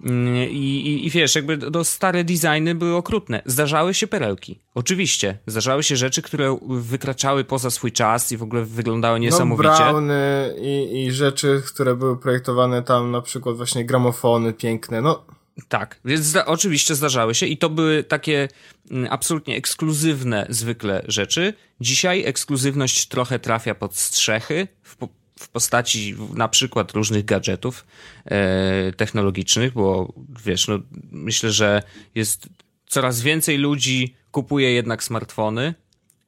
[0.00, 3.42] Mm, I, i, I, wiesz, jakby do stare designy były okrutne.
[3.46, 4.60] Zdarzały się perełki.
[4.74, 5.38] Oczywiście.
[5.46, 9.68] Zdarzały się rzeczy, które wykraczały poza swój czas i w ogóle wyglądały no, niesamowicie.
[9.68, 15.24] No, browny i, i rzeczy, które były projektowane tam, na przykład właśnie gramofony piękne, no...
[15.68, 18.48] Tak, więc zda oczywiście zdarzały się i to były takie
[18.90, 21.54] mm, absolutnie ekskluzywne zwykle rzeczy.
[21.80, 24.96] Dzisiaj ekskluzywność trochę trafia pod strzechy, w,
[25.38, 27.86] w postaci na przykład różnych gadżetów
[28.24, 30.12] e, technologicznych, bo
[30.44, 30.78] wiesz, no,
[31.12, 31.82] myślę, że
[32.14, 32.48] jest
[32.86, 35.74] coraz więcej ludzi kupuje jednak smartfony,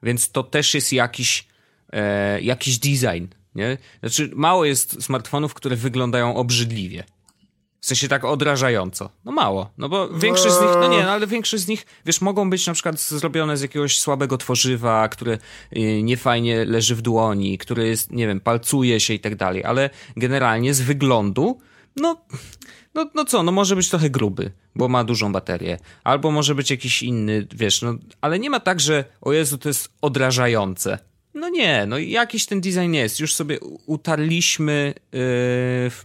[0.03, 1.49] więc to też jest jakiś,
[1.93, 3.27] e, jakiś design.
[3.55, 3.79] Nie?
[4.01, 7.05] Znaczy, mało jest smartfonów, które wyglądają obrzydliwie.
[7.87, 9.11] W sensie tak odrażająco.
[9.25, 12.21] No mało, no bo większość z nich, no nie, no ale większość z nich, wiesz,
[12.21, 15.39] mogą być na przykład zrobione z jakiegoś słabego tworzywa, które
[15.77, 19.91] y, niefajnie leży w dłoni, które jest, nie wiem, palcuje się i tak dalej, ale
[20.17, 21.59] generalnie z wyglądu,
[21.97, 22.17] no,
[22.95, 26.71] no, no co, no może być trochę gruby, bo ma dużą baterię, albo może być
[26.71, 30.99] jakiś inny, wiesz, no, ale nie ma tak, że o Jezu, to jest odrażające.
[31.37, 33.21] No nie, no jakiś ten design jest.
[33.21, 35.21] Już sobie utarliśmy yy,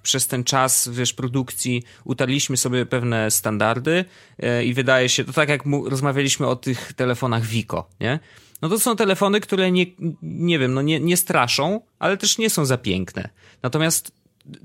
[0.04, 4.06] przez ten czas, wiesz, produkcji, utarliśmy sobie pewne standardy
[4.40, 8.20] yy, i wydaje się, to tak jak mu, rozmawialiśmy o tych telefonach Vico, nie?
[8.62, 9.86] No to są telefony, które nie,
[10.22, 13.30] nie wiem, no nie, nie straszą, ale też nie są za piękne.
[13.64, 14.12] Natomiast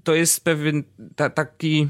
[0.04, 0.82] to jest pewien
[1.16, 1.88] ta, taki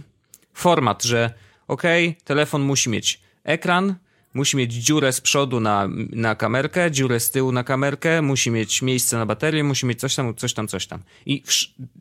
[0.54, 1.32] format, że
[1.68, 3.94] okay, telefon musi mieć ekran,
[4.36, 8.82] musi mieć dziurę z przodu na, na kamerkę, dziurę z tyłu na kamerkę, musi mieć
[8.82, 11.02] miejsce na baterię, musi mieć coś tam, coś tam, coś tam.
[11.26, 11.42] I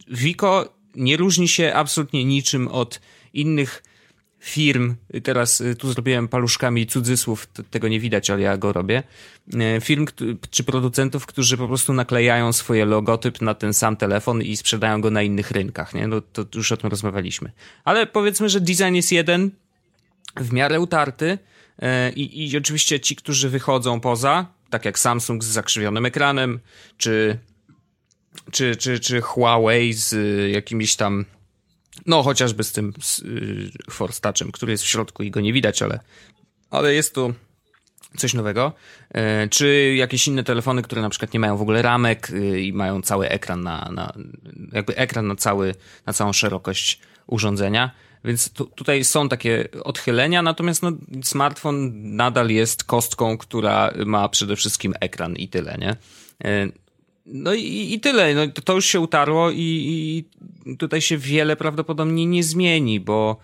[0.08, 3.02] Vico nie różni się absolutnie niczym od
[3.34, 3.84] innych
[4.39, 9.04] firm, teraz y, tu zrobiłem paluszkami cudzysłów, tego nie widać, ale ja go robię,
[9.78, 10.06] y, firm
[10.50, 15.12] czy producentów, którzy po prostu naklejają swoje logotyp na ten sam telefon i sprzedają go
[15.12, 16.08] na innych rynkach, nie?
[16.08, 17.52] No to już o tym rozmawialiśmy.
[17.84, 19.52] Ale powiedzmy, że design jest jeden,
[20.36, 21.38] w miarę utarty,
[22.16, 26.60] I, I oczywiście ci, którzy wychodzą poza, tak jak Samsung z zakrzywionym ekranem,
[26.98, 27.40] czy,
[28.52, 30.16] czy, czy, czy Huawei z
[30.52, 31.26] jakimiś tam,
[32.06, 35.54] no chociażby z tym z, y, Force Touchem, który jest w środku i go nie
[35.54, 36.00] widać, ale,
[36.70, 37.34] ale jest to
[38.18, 38.74] coś nowego,
[39.14, 42.74] e, czy jakieś inne telefony, które na przykład nie mają w ogóle ramek y, i
[42.74, 44.14] mają cały ekran na, na
[44.72, 47.92] jakby ekran na cały, na całą szerokość urządzenia.
[48.26, 50.92] Więc tu, tutaj są takie odchylenia, natomiast no,
[51.24, 55.96] smartfon nadal jest kostką, która ma przede wszystkim ekran i tyle, nie?
[56.44, 56.70] E,
[57.26, 58.36] no i, i tyle.
[58.36, 63.38] No, to już się utarło i, i tutaj się wiele prawdopodobnie nie zmieni, bo,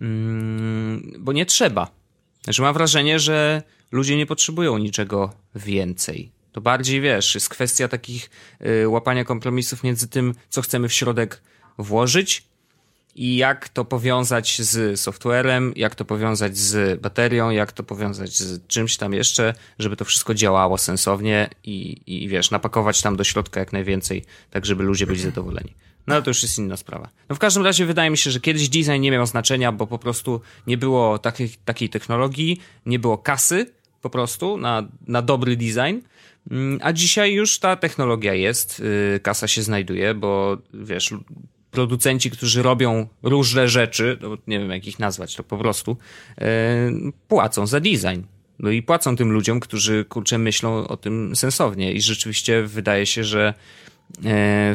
[0.00, 1.90] mm, bo nie trzeba.
[2.44, 6.30] Znaczy mam wrażenie, że ludzie nie potrzebują niczego więcej.
[6.52, 8.30] To bardziej, wiesz, jest kwestia takich
[8.82, 11.42] y, łapania kompromisów między tym, co chcemy w środek
[11.78, 12.44] włożyć,
[13.14, 18.66] i jak to powiązać z softwarem, jak to powiązać z baterią, jak to powiązać z
[18.66, 23.60] czymś tam jeszcze, żeby to wszystko działało sensownie i, i wiesz, napakować tam do środka
[23.60, 25.74] jak najwięcej, tak żeby ludzie byli zadowoleni.
[26.06, 27.08] No ale to już jest inna sprawa.
[27.28, 29.98] No w każdym razie wydaje mi się, że kiedyś design nie miał znaczenia, bo po
[29.98, 33.66] prostu nie było takiej, takiej technologii, nie było kasy
[34.00, 36.00] po prostu na, na dobry design.
[36.50, 41.14] Mm, a dzisiaj już ta technologia jest, y, kasa się znajduje, bo wiesz,
[41.78, 45.96] producenci, którzy robią różne rzeczy, no, nie wiem jak ich nazwać, to po prostu,
[46.38, 46.46] e,
[47.28, 48.22] płacą za design.
[48.58, 53.24] No i płacą tym ludziom, którzy kurczę myślą o tym sensownie i rzeczywiście wydaje się,
[53.24, 53.54] że e,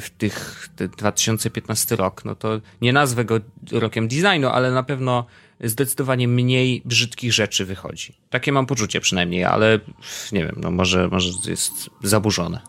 [0.02, 3.40] w tych 2015 rok, no to nie nazwę go
[3.72, 5.26] rokiem designu, ale na pewno
[5.64, 8.18] zdecydowanie mniej brzydkich rzeczy wychodzi.
[8.30, 9.80] Takie mam poczucie przynajmniej, ale
[10.32, 12.62] nie wiem, no może, może jest zaburzone.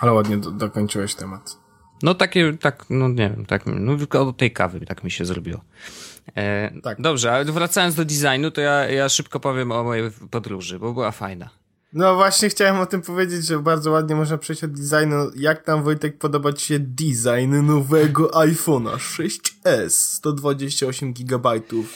[0.00, 1.65] Ale ładnie do, dokończyłeś temat.
[2.02, 5.24] No takie, tak, no nie wiem, tak, no tylko od tej kawy tak mi się
[5.24, 5.60] zrobiło.
[6.36, 7.00] E, tak.
[7.00, 11.10] Dobrze, ale wracając do designu, to ja, ja szybko powiem o mojej podróży, bo była
[11.10, 11.50] fajna.
[11.96, 15.30] No właśnie chciałem o tym powiedzieć, że bardzo ładnie można przejść od designu.
[15.36, 21.50] Jak tam Wojtek podoba Ci się design nowego iPhone'a 6s 128 GB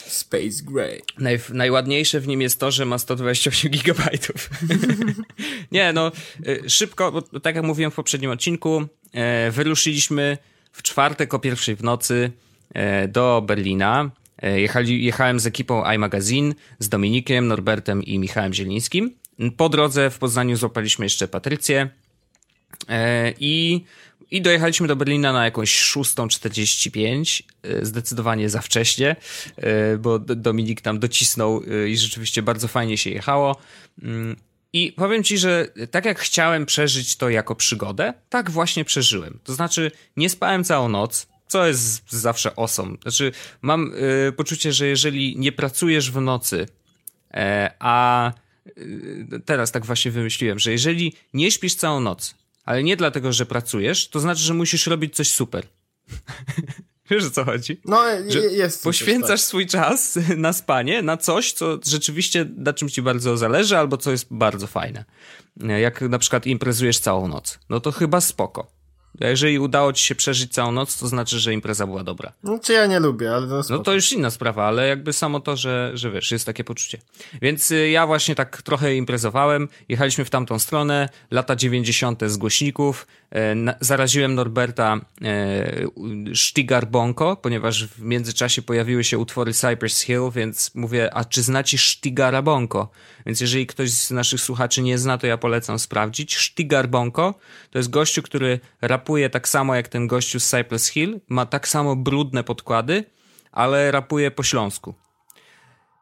[0.06, 1.02] Space Gray?
[1.18, 4.02] Naj, najładniejsze w nim jest to, że ma 128 GB.
[5.72, 6.12] Nie, no
[6.46, 8.82] y, szybko, bo tak jak mówiłem w poprzednim odcinku,
[9.12, 10.38] e, wyruszyliśmy
[10.72, 12.30] w czwartek o pierwszej w nocy
[12.74, 14.10] e, do Berlina.
[14.42, 19.19] E, jechali, jechałem z ekipą iMagazine, z Dominikiem, Norbertem i Michałem Zielińskim.
[19.56, 21.90] Po drodze w Poznaniu złapaliśmy jeszcze Patrycję
[22.88, 23.84] e, i,
[24.30, 29.16] i dojechaliśmy do Berlina na jakąś 6.45, e, zdecydowanie za wcześnie,
[29.56, 33.56] e, bo Dominik tam docisnął i rzeczywiście bardzo fajnie się jechało.
[34.02, 34.36] Mm,
[34.72, 39.38] I powiem ci, że tak jak chciałem przeżyć to jako przygodę, tak właśnie przeżyłem.
[39.44, 42.98] To znaczy, nie spałem całą noc, co jest zawsze osom.
[43.02, 43.92] Znaczy, mam
[44.28, 46.66] y, poczucie, że jeżeli nie pracujesz w nocy,
[47.34, 48.32] e, a
[49.44, 54.08] teraz tak właśnie wymyśliłem, że jeżeli nie śpisz całą noc, ale nie dlatego, że pracujesz,
[54.08, 55.66] to znaczy, że musisz robić coś super.
[57.10, 57.80] Wiesz o co chodzi?
[57.84, 58.84] No, że jest.
[58.84, 59.40] Poświęcasz tak.
[59.40, 64.10] swój czas na spanie, na coś, co rzeczywiście na czym ci bardzo zależy, albo co
[64.10, 65.04] jest bardzo fajne.
[65.56, 67.58] Jak na przykład imprezujesz całą noc.
[67.68, 68.79] No to chyba spoko.
[69.20, 72.32] Jeżeli udało ci się przeżyć całą noc, to znaczy, że impreza była dobra.
[72.42, 75.40] No, czy ja nie lubię, ale no, no to już inna sprawa, ale jakby samo
[75.40, 76.98] to, że, że wiesz, jest takie poczucie.
[77.42, 82.22] Więc y, ja właśnie tak trochę imprezowałem, jechaliśmy w tamtą stronę, lata 90.
[82.26, 90.00] z głośników, e, zaraziłem Norberta e, Stigar Bonko, ponieważ w międzyczasie pojawiły się utwory Cypress
[90.00, 92.90] Hill, więc mówię, a czy znacie Stigara Bonko?
[93.26, 96.36] Więc jeżeli ktoś z naszych słuchaczy nie zna, to ja polecam sprawdzić.
[96.36, 97.34] Stigar Bonko
[97.70, 98.60] to jest gościu, który
[99.00, 103.04] rapuje tak samo jak ten gościu z Cypress Hill, ma tak samo brudne podkłady,
[103.52, 104.94] ale rapuje po śląsku.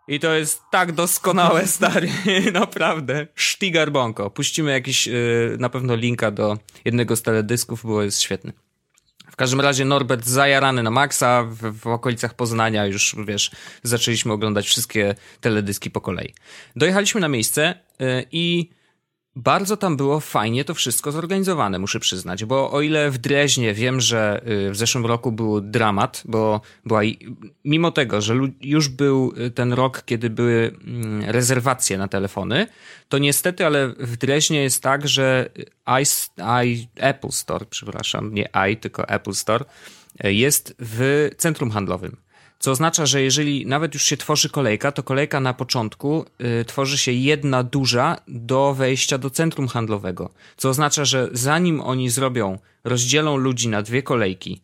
[0.09, 2.09] I to jest tak doskonałe, stary,
[2.53, 3.27] naprawdę.
[3.37, 4.31] Stigar Bonko.
[4.31, 8.53] Puścimy jakiś, yy, na pewno linka do jednego z teledysków, bo jest świetny.
[9.31, 13.51] W każdym razie Norbert zajarany na maksa, w, w, okolicach Poznania już, wiesz,
[13.83, 16.35] zaczęliśmy oglądać wszystkie teledyski po kolei.
[16.77, 18.71] Dojechaliśmy na miejsce yy, i
[19.39, 24.01] bardzo tam było fajnie to wszystko zorganizowane, muszę przyznać, bo o ile w Dreźnie wiem,
[24.01, 27.01] że y, w zeszłym roku był dramat, bo była,
[27.65, 32.67] mimo tego, że już był y, ten rok, kiedy były mm, rezerwacje na telefony,
[33.09, 35.49] to niestety, ale w Dreźnie jest tak, że
[35.87, 36.05] I,
[36.65, 39.65] I, Apple Store, przepraszam, nie i, tylko Apple Store,
[40.25, 42.17] y, jest w centrum handlowym.
[42.59, 46.25] Co oznacza, że jeżeli nawet już się tworzy kolejka, to kolejka na początku
[46.61, 50.31] y, tworzy się jedna duża do wejścia do centrum handlowego.
[50.57, 54.61] Co oznacza, że zanim oni zrobią, rozdzielą ludzi na dwie kolejki,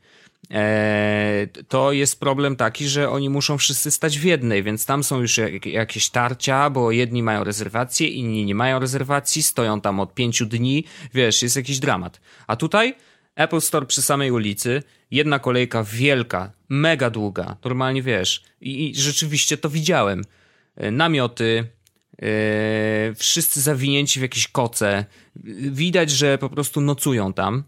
[0.51, 5.21] e, to jest problem taki, że oni muszą wszyscy stać w jednej, więc tam są
[5.21, 10.47] już jakieś tarcia, bo jedni mają rezerwacje, inni nie mają rezerwacji, stoją tam od pięciu
[10.47, 12.21] dni, wiesz, jest jakiś dramat.
[12.47, 12.95] A tutaj
[13.37, 14.83] Apple Store przy samej ulicy,
[15.15, 18.43] jedna kolejka wielka, mega długa, normalnie wiesz.
[18.61, 20.25] I, i rzeczywiście to widziałem.
[20.77, 21.65] E, namioty,
[22.19, 22.29] yy,
[23.15, 25.05] wszyscy zawinięci w jakieś koce.
[25.71, 27.65] Widać, że po prostu nocują tam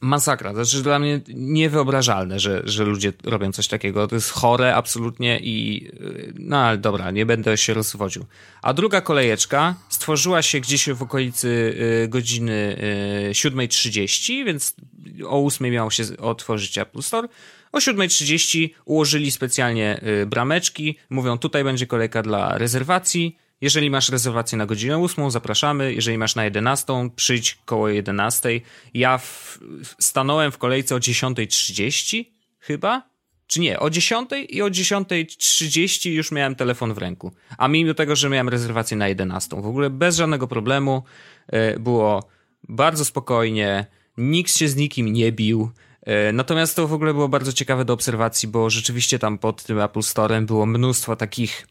[0.00, 0.50] masakra.
[0.54, 4.08] To znaczy dla mnie niewyobrażalne, że, że ludzie robią coś takiego.
[4.08, 5.88] To jest chore absolutnie i
[6.38, 8.24] no ale dobra, nie będę się rozwodził.
[8.62, 11.48] A druga kolejeczka stworzyła się gdzieś w okolicy
[12.04, 12.76] y, godziny
[13.32, 14.74] 7.30, y, więc
[15.26, 17.28] o 8.00 miało się otworzyć Apple Store.
[17.72, 20.98] O 7.30 ułożyli specjalnie y, brameczki.
[21.10, 25.94] Mówią, tutaj będzie kolejka dla rezerwacji jeżeli masz rezerwację na godzinę 8, zapraszamy.
[25.94, 28.60] Jeżeli masz na 11, przyjdź koło 11.
[28.94, 29.58] Ja w,
[29.98, 32.24] stanąłem w kolejce o 10.30
[32.60, 33.08] chyba?
[33.46, 33.80] Czy nie?
[33.80, 37.32] O 10 i o 10.30 już miałem telefon w ręku.
[37.58, 39.62] A mimo tego, że miałem rezerwację na 11.
[39.62, 41.02] W ogóle bez żadnego problemu.
[41.46, 42.28] E, było
[42.68, 43.86] bardzo spokojnie.
[44.16, 45.70] Nikt się z nikim nie bił.
[46.02, 49.80] E, natomiast to w ogóle było bardzo ciekawe do obserwacji, bo rzeczywiście tam pod tym
[49.80, 51.66] Apple Store'em było mnóstwo takich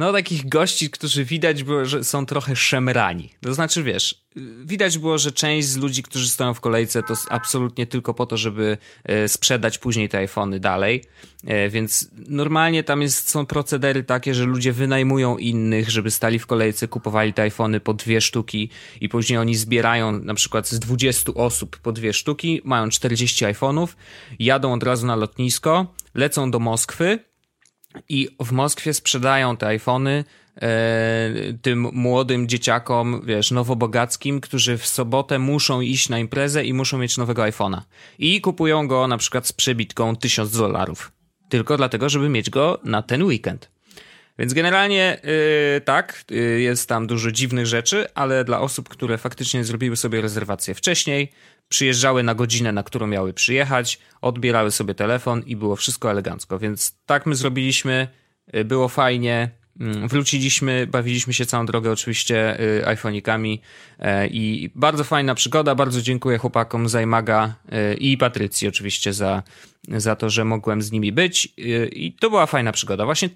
[0.00, 3.30] no takich gości, którzy widać było, że są trochę szemrani.
[3.40, 4.24] To znaczy, wiesz,
[4.64, 8.36] widać było, że część z ludzi, którzy stoją w kolejce, to absolutnie tylko po to,
[8.36, 11.04] żeby e, sprzedać później te iPhony dalej.
[11.46, 16.46] E, więc normalnie tam jest, są procedery takie, że ludzie wynajmują innych, żeby stali w
[16.46, 21.32] kolejce, kupowali te iPhony po dwie sztuki i później oni zbierają na przykład z 20
[21.34, 23.88] osób po dwie sztuki, mają 40 iPhone'ów,
[24.38, 27.29] jadą od razu na lotnisko, lecą do Moskwy,
[28.08, 30.24] i w Moskwie sprzedają te iPhony
[30.56, 30.70] e,
[31.62, 37.16] tym młodym dzieciakom, wiesz, nowobogackim, którzy w sobotę muszą iść na imprezę i muszą mieć
[37.16, 37.84] nowego iPhona.
[38.18, 41.12] I kupują go na przykład z przebitką 1000 dolarów.
[41.48, 43.70] Tylko dlatego, żeby mieć go na ten weekend.
[44.40, 45.20] Więc generalnie
[45.74, 50.20] yy, tak, yy, jest tam dużo dziwnych rzeczy, ale dla osób, które faktycznie zrobiły sobie
[50.20, 51.32] rezerwację wcześniej,
[51.68, 56.58] przyjeżdżały na godzinę, na którą miały przyjechać, odbierały sobie telefon i było wszystko elegancko.
[56.58, 58.08] Więc tak my zrobiliśmy,
[58.54, 59.50] y, było fajnie.
[59.80, 65.74] Mm, wróciliśmy, bawiliśmy się całą drogę oczywiście y, iPhone'ikami y, i bardzo fajna przygoda.
[65.74, 67.54] Bardzo dziękuję chłopakom z iMaga
[67.98, 69.42] i Patrycji oczywiście za,
[69.88, 71.54] za to, że mogłem z nimi być
[71.92, 73.04] i to była fajna przygoda.
[73.04, 73.28] Właśnie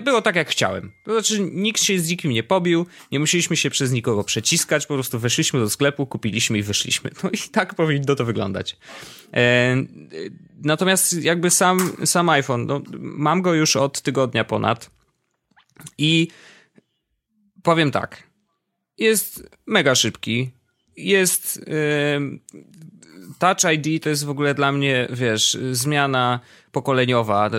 [0.00, 0.92] było tak, jak chciałem.
[1.04, 4.94] To znaczy, nikt się z nikim nie pobił, nie musieliśmy się przez nikogo przeciskać, po
[4.94, 7.10] prostu weszliśmy do sklepu, kupiliśmy i wyszliśmy.
[7.22, 8.76] No i tak powinno to wyglądać.
[9.34, 9.76] E,
[10.62, 14.90] natomiast jakby sam, sam iPhone, no, mam go już od tygodnia ponad
[15.98, 16.28] i
[17.62, 18.22] powiem tak,
[18.98, 20.50] jest mega szybki,
[20.96, 22.20] jest e,
[23.38, 26.40] Touch ID to jest w ogóle dla mnie, wiesz, zmiana
[26.72, 27.50] pokoleniowa.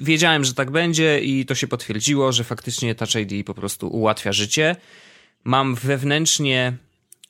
[0.00, 4.32] Wiedziałem, że tak będzie i to się potwierdziło, że faktycznie Touch ID po prostu ułatwia
[4.32, 4.76] życie.
[5.44, 6.76] Mam wewnętrznie,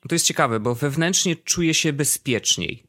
[0.08, 2.82] to jest ciekawe, bo wewnętrznie czuję się bezpieczniej.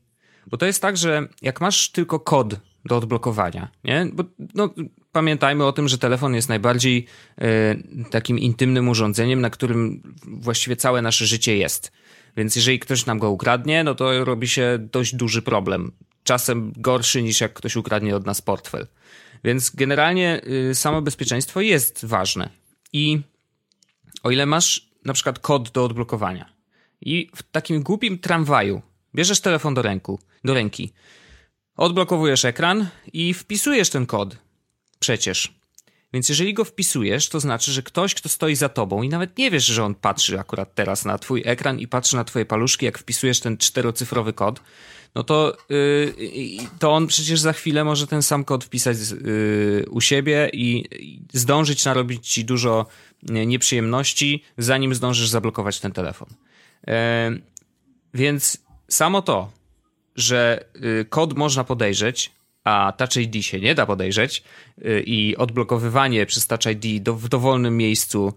[0.47, 4.07] Bo to jest tak, że jak masz tylko kod do odblokowania, nie?
[4.13, 4.73] Bo no,
[5.11, 7.05] pamiętajmy o tym, że telefon jest najbardziej
[7.41, 11.91] y, takim intymnym urządzeniem, na którym właściwie całe nasze życie jest.
[12.37, 15.91] Więc jeżeli ktoś nam go ukradnie, no to robi się dość duży problem.
[16.23, 18.87] Czasem gorszy niż jak ktoś ukradnie od nas portfel.
[19.43, 22.49] Więc generalnie y, samo bezpieczeństwo jest ważne.
[22.93, 23.21] I
[24.23, 26.49] o ile masz na przykład kod do odblokowania
[27.01, 28.81] i w takim głupim tramwaju
[29.15, 30.93] bierzesz telefon do, ręku, do ręki,
[31.75, 34.37] odblokowujesz ekran i wpisujesz ten kod.
[34.99, 35.56] Przecież.
[36.17, 39.51] Więc jeżeli go wpisujesz, to znaczy, że ktoś, kto stoi za tobą i nawet nie
[39.51, 42.97] wiesz, że on patrzy akurat teraz na twój ekran i patrzy na twoje paluszki, jak
[42.97, 44.61] wpisujesz ten czterocyfrowy kod,
[45.15, 46.13] no to, yy,
[46.79, 50.85] to on przecież za chwilę może ten sam kod wpisać yy, u siebie i,
[51.33, 52.85] zdążyć narobić ci dużo
[53.23, 56.29] nieprzyjemności, zanim zdążysz zablokować ten telefon.
[56.87, 56.93] Yy,
[58.13, 59.51] więc samo to,
[60.15, 62.31] że y, kod można podejrzeć,
[62.67, 64.43] a Touch ID się nie da podejrzeć
[64.85, 68.33] y, i odblokowywanie przez Touch ID do, w dowolnym miejscu e,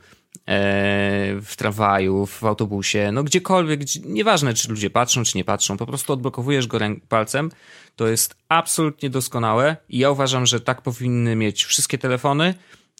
[1.43, 5.87] w tramwaju, w autobusie, no gdziekolwiek, gdzie, nieważne czy ludzie patrzą, czy nie patrzą, po
[5.87, 7.51] prostu odblokowujesz go palcem,
[7.97, 12.55] to jest absolutnie doskonałe i ja uważam, że tak powinny mieć wszystkie telefony.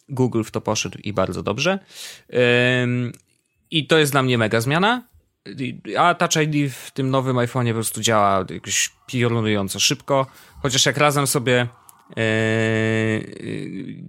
[0.09, 1.79] Google w to poszedł i bardzo dobrze.
[3.71, 5.10] I to jest dla mnie mega zmiana.
[5.97, 10.27] A Touch ID w tym nowym iPhone'ie po prostu działa jakoś piorunująco szybko.
[10.61, 11.67] Chociaż jak razem sobie
[12.17, 12.23] e,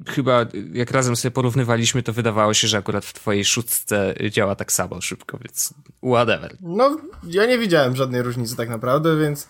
[0.08, 4.72] chyba jak razem sobie porównywaliśmy, to wydawało się, że akurat w twojej szóstce działa tak
[4.72, 6.56] samo szybko, więc whatever.
[6.60, 9.48] No, ja nie widziałem żadnej różnicy tak naprawdę, więc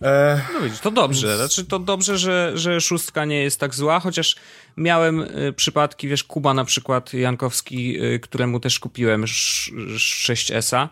[0.00, 0.40] no, e...
[0.54, 1.36] no widzisz, to dobrze.
[1.36, 4.36] Znaczy, to dobrze, że, że szóstka nie jest tak zła, chociaż
[4.76, 10.88] miałem y, przypadki, wiesz, Kuba na przykład Jankowski, y, któremu też kupiłem 6S-a,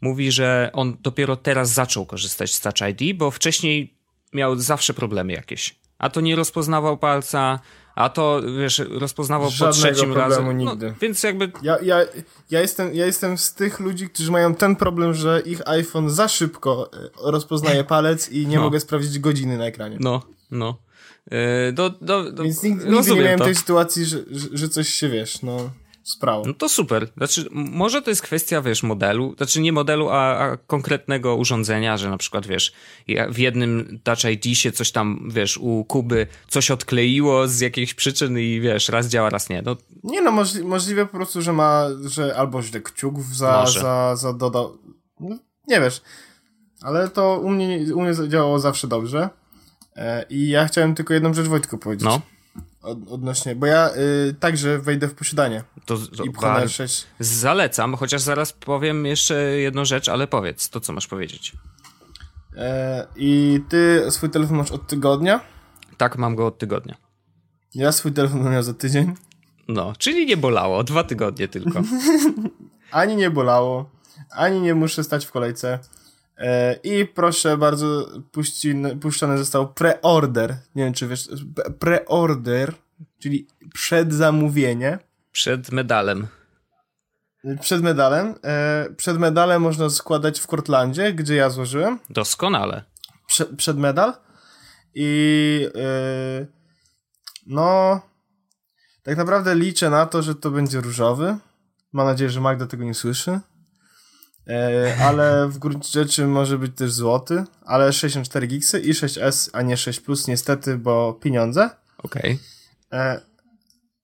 [0.00, 3.94] mówi, że on dopiero teraz zaczął korzystać z Touch ID, bo wcześniej
[4.32, 5.78] miał zawsze problemy jakieś.
[5.98, 7.60] A to nie rozpoznawał palca,
[7.94, 10.44] a to, wiesz, rozpoznawał Żadnego po trzecim razem.
[10.44, 10.86] No, nigdy.
[10.86, 11.52] No, więc jakby...
[11.62, 11.98] Ja, ja,
[12.50, 16.28] ja, jestem, ja jestem z tych ludzi, którzy mają ten problem, że ich iPhone za
[16.28, 18.62] szybko e, rozpoznaje palec i nie no.
[18.62, 19.96] mogę sprawdzić godziny na ekranie.
[20.00, 20.78] No, no.
[21.30, 23.44] Yy, do, do, do, Więc nigdy, nigdy nie miałem to.
[23.44, 24.18] tej sytuacji, że,
[24.52, 25.70] że, coś się, wiesz, no
[26.02, 26.42] sprawa.
[26.46, 27.08] No to super.
[27.16, 32.10] Znaczy, może to jest kwestia, wiesz, modelu, znaczy nie modelu, a, a, konkretnego urządzenia, że
[32.10, 32.72] na przykład, wiesz,
[33.30, 38.38] w jednym Touch ID się coś tam, wiesz, u Kuby coś odkleiło z jakichś przyczyn
[38.38, 39.62] i wiesz, raz działa, raz nie.
[39.62, 39.76] No.
[40.04, 44.32] Nie no, możli możliwe po prostu, że ma, że albo źle kciuk za, za, za
[44.32, 44.78] dodał.
[45.20, 46.02] No, nie wiesz.
[46.82, 49.28] Ale to u mnie, u mnie działało zawsze dobrze.
[49.98, 52.04] E, I ja chciałem tylko jedną rzecz Wojtku powiedzieć.
[52.04, 52.20] No.
[52.82, 53.90] Od, odnośnie, bo ja
[54.28, 55.64] y, także wejdę w posiadanie.
[55.86, 56.70] To, to i bar...
[56.70, 57.06] 6.
[57.20, 61.52] Zalecam, chociaż zaraz powiem jeszcze jedną rzecz, ale powiedz to, co masz powiedzieć.
[62.56, 65.40] E, I ty swój telefon masz od tygodnia?
[65.96, 66.96] Tak, mam go od tygodnia.
[67.74, 69.14] Ja swój telefon miał za tydzień.
[69.68, 71.82] No, czyli nie bolało, dwa tygodnie tylko.
[72.90, 73.90] ani nie bolało,
[74.30, 75.78] ani nie muszę stać w kolejce.
[76.38, 80.56] E, I proszę bardzo, puści, puszczony został preorder.
[80.74, 81.28] Nie wiem, czy wiesz,
[81.78, 82.74] preorder,
[83.18, 84.98] czyli przedzamówienie.
[85.32, 86.26] Przed medalem.
[87.60, 88.34] Przed medalem.
[88.44, 91.98] E, przed medalem można składać w Kortlandzie, gdzie ja złożyłem.
[92.10, 92.84] Doskonale.
[93.26, 94.12] Prze, przed medal.
[94.94, 96.46] I e,
[97.46, 98.00] no,
[99.02, 101.36] tak naprawdę liczę na to, że to będzie różowy.
[101.92, 103.40] Mam nadzieję, że Magda tego nie słyszy.
[104.48, 109.62] E, ale w gruncie rzeczy może być też złoty, ale 64 gigsy i 6S, a
[109.62, 111.70] nie 6 plus niestety, bo pieniądze.
[111.98, 112.38] Okej.
[112.90, 113.20] Okay.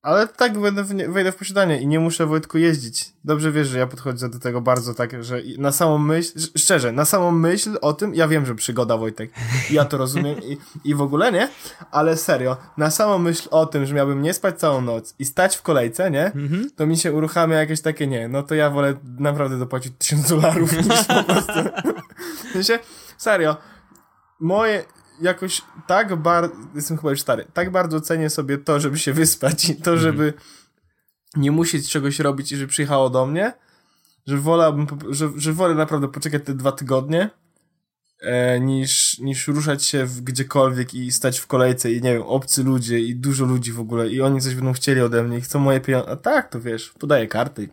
[0.05, 3.13] Ale tak będę w, wejdę w posiadanie i nie muszę Wojtku jeździć.
[3.25, 7.05] Dobrze wiesz, że ja podchodzę do tego bardzo tak, że na samą myśl, szczerze, na
[7.05, 9.31] samą myśl o tym, ja wiem, że przygoda Wojtek,
[9.71, 11.49] ja to rozumiem i, i w ogóle nie,
[11.91, 15.57] ale serio, na samą myśl o tym, że miałbym nie spać całą noc i stać
[15.57, 16.71] w kolejce, nie, mhm.
[16.77, 20.73] to mi się uruchamia jakieś takie, nie, no to ja wolę naprawdę dopłacić tysiąc dolarów
[20.73, 21.53] niż po prostu.
[22.49, 22.79] w sensie,
[23.19, 23.57] serio,
[24.41, 24.85] moje,
[25.21, 29.69] jakoś tak bardzo, jestem chyba już stary, tak bardzo cenię sobie to, żeby się wyspać
[29.71, 29.99] i to, mhm.
[29.99, 30.33] żeby
[31.37, 33.53] nie musieć czegoś robić i że przyjechało do mnie,
[34.27, 37.31] że wolałbym, że, że wolę naprawdę poczekać te dwa tygodnie,
[38.21, 42.65] e, niż, niż ruszać się w gdziekolwiek i stać w kolejce i nie wiem, obcy
[42.65, 45.59] ludzie i dużo ludzi w ogóle i oni coś będą chcieli ode mnie i chcą
[45.59, 46.11] moje pieniądze.
[46.11, 47.69] A tak, to wiesz, podaję karty i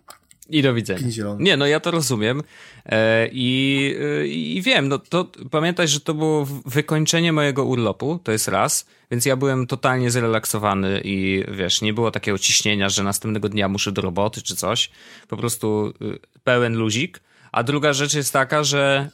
[0.64, 1.08] do widzenia.
[1.40, 2.44] Nie, no ja to rozumiem
[2.86, 8.32] e, i, e, i wiem, no to pamiętaj, że to było wykończenie mojego urlopu, to
[8.32, 13.50] jest raz, więc ja byłem totalnie zrelaksowany i wiesz, nie było takiego ciśnienia, że następnego
[13.50, 14.92] dnia muszę do roboty czy coś,
[15.28, 17.20] po prostu y, pełen luzik.
[17.52, 19.10] A druga rzecz jest taka, że,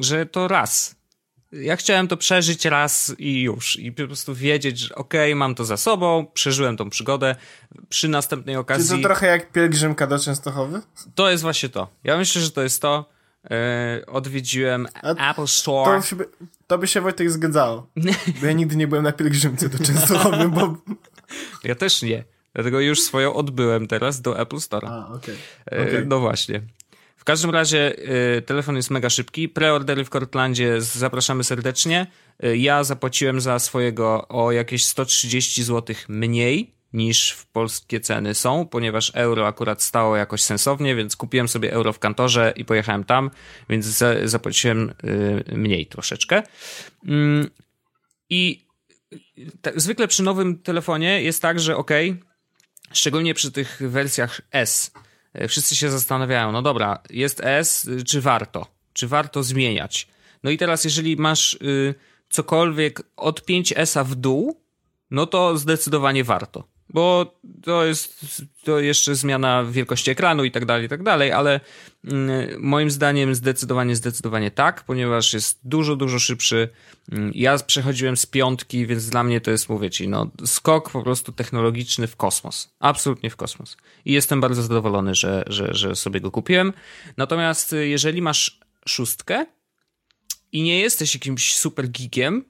[0.00, 0.95] że to raz
[1.62, 3.78] ja chciałem to przeżyć raz i już.
[3.78, 7.36] I po prostu wiedzieć, że okej, okay, mam to za sobą, przeżyłem tą przygodę.
[7.88, 8.96] Przy następnej okazji...
[8.96, 10.80] Czy to trochę jak pielgrzymka do Częstochowy?
[11.14, 11.88] To jest właśnie to.
[12.04, 13.16] Ja myślę, że to jest to.
[13.44, 16.02] Yy, odwiedziłem A Apple Store.
[16.10, 16.28] To, by,
[16.66, 17.86] to by się Wojtek zgadzało.
[18.40, 20.76] Bo ja nigdy nie byłem na pielgrzymce do Częstochowy, bo...
[21.64, 22.24] Ja też nie.
[22.54, 24.88] Dlatego już swoją odbyłem teraz do Apple Store.
[24.88, 25.06] A.
[25.06, 25.36] Okay.
[25.66, 26.04] Okay.
[26.06, 26.62] No właśnie
[27.26, 27.94] każdym razie
[28.38, 29.48] y, telefon jest mega szybki.
[29.48, 32.06] Preordery w Cortlandzie zapraszamy serdecznie.
[32.44, 38.66] Y, ja zapłaciłem za swojego o jakieś 130 zł mniej niż w polskie ceny są,
[38.66, 43.30] ponieważ euro akurat stało jakoś sensownie, więc kupiłem sobie euro w kantorze i pojechałem tam,
[43.68, 46.42] więc za, zapłaciłem y, mniej troszeczkę.
[47.06, 47.50] Mm,
[48.30, 48.66] I
[49.76, 51.90] zwykle przy nowym telefonie jest tak, że ok,
[52.92, 54.90] szczególnie przy tych wersjach S,
[55.48, 58.66] wszyscy się zastanawiają, no dobra, jest S, czy warto?
[58.92, 60.08] Czy warto zmieniać?
[60.42, 61.94] No i teraz, jeżeli masz y,
[62.28, 64.60] cokolwiek od 5S w dół,
[65.10, 68.24] no to zdecydowanie warto bo to jest
[68.64, 71.60] to jeszcze zmiana wielkości ekranu i tak dalej, i tak dalej, ale
[72.04, 76.68] mm, moim zdaniem zdecydowanie, zdecydowanie tak, ponieważ jest dużo, dużo szybszy.
[77.12, 81.02] Mm, ja przechodziłem z piątki, więc dla mnie to jest, mówię ci, no, skok po
[81.02, 82.74] prostu technologiczny w kosmos.
[82.80, 83.76] Absolutnie w kosmos.
[84.04, 86.72] I jestem bardzo zadowolony, że, że, że sobie go kupiłem.
[87.16, 89.46] Natomiast y, jeżeli masz szóstkę
[90.52, 92.44] i nie jesteś jakimś super geekiem,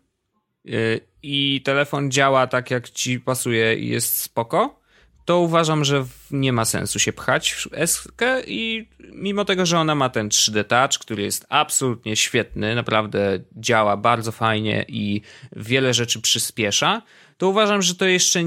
[1.22, 4.80] i telefon działa tak, jak ci pasuje i jest spoko,
[5.26, 8.08] to uważam, że nie ma sensu się pchać w S
[8.46, 13.96] i mimo tego, że ona ma ten 3D Touch, który jest absolutnie świetny, naprawdę działa
[13.96, 15.20] bardzo fajnie i
[15.56, 17.02] wiele rzeczy przyspiesza,
[17.38, 18.40] to uważam, że to jeszcze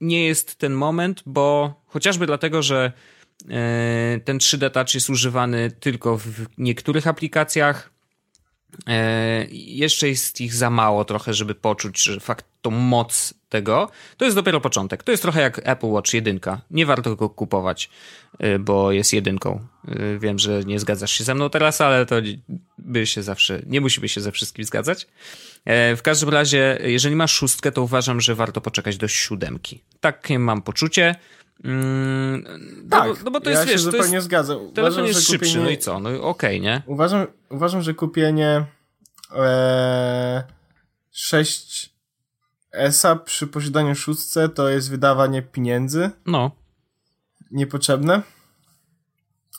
[0.00, 2.92] nie jest ten moment, bo chociażby dlatego, że
[3.50, 7.93] e, ten 3D Touch jest używany tylko w niektórych aplikacjach,
[9.50, 14.36] jeszcze jest ich za mało trochę, żeby poczuć, że fakt tą moc tego, to jest
[14.36, 15.02] dopiero początek.
[15.02, 16.40] To jest trochę jak Apple Watch 1.
[16.70, 17.90] Nie warto go kupować,
[18.38, 19.66] e, bo jest jedynką.
[19.88, 22.16] E, wiem, że nie zgadzasz się ze mną teraz, ale to
[22.78, 25.06] by się zawsze, nie musimy się ze wszystkim zgadzać.
[25.96, 29.80] W każdym razie, jeżeli masz szóstkę, to uważam, że warto poczekać do siódemki.
[30.00, 31.14] Takie mam poczucie.
[31.64, 32.44] Mm,
[32.90, 34.56] tak, no, no bo to ja jest, wiesz, się zupełnie jest, zgadzam.
[34.56, 36.00] Uważam, telefon jest szybszy, kupienie, no i co?
[36.00, 36.82] No okej, okay, nie?
[36.86, 38.64] Uważam, uważam, że kupienie
[39.36, 40.44] e,
[41.12, 41.94] 6
[42.72, 46.10] ESA przy posiadaniu szóstce to jest wydawanie pieniędzy.
[46.26, 46.50] No.
[47.50, 48.22] Niepotrzebne.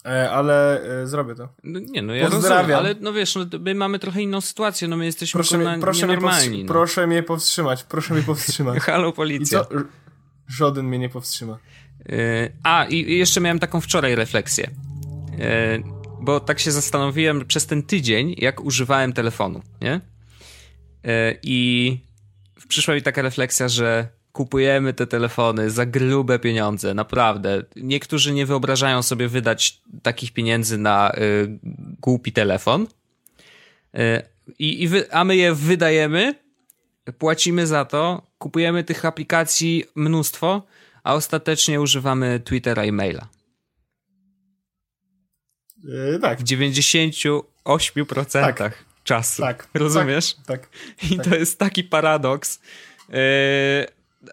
[0.06, 1.50] E, ale e, zrobię to.
[1.64, 4.98] No, nie, no ja rozumiem, ale no wiesz, no, my mamy trochę inną sytuację, no
[4.98, 6.68] my jesteśmy proszę, mnie, proszę, mnie no.
[6.68, 8.80] proszę mnie powstrzymać, proszę mnie powstrzymać.
[8.84, 9.60] Halo, policja.
[9.60, 9.70] I co?
[10.48, 11.58] Żaden mnie nie powstrzyma.
[12.10, 14.70] E, a, i jeszcze miałem taką wczoraj refleksję.
[15.40, 15.80] E,
[16.22, 20.02] bo tak się zastanowiłem przez ten tydzień, jak używałem telefonu, nie?
[21.04, 22.00] E, I
[22.68, 27.64] przyszła mi taka refleksja, że kupujemy te telefony za grube pieniądze, naprawdę.
[27.76, 31.12] Niektórzy nie wyobrażają sobie wydać takich pieniędzy na
[32.02, 32.88] głupi telefon.
[33.96, 34.22] Y,
[34.60, 36.36] i, wy, a my je wydajemy,
[37.18, 40.64] płacimy za to, kupujemy tych aplikacji mnóstwo,
[41.06, 43.28] a ostatecznie używamy Twittera i maila.
[45.84, 46.40] Yy, tak.
[46.40, 47.44] W 98%
[48.58, 48.84] tak.
[49.04, 49.42] czasu.
[49.42, 49.68] Tak.
[49.74, 50.36] Rozumiesz?
[50.46, 50.46] Tak.
[50.46, 50.70] tak
[51.12, 51.26] I tak.
[51.26, 52.60] to jest taki paradoks.
[53.10, 53.16] Yy,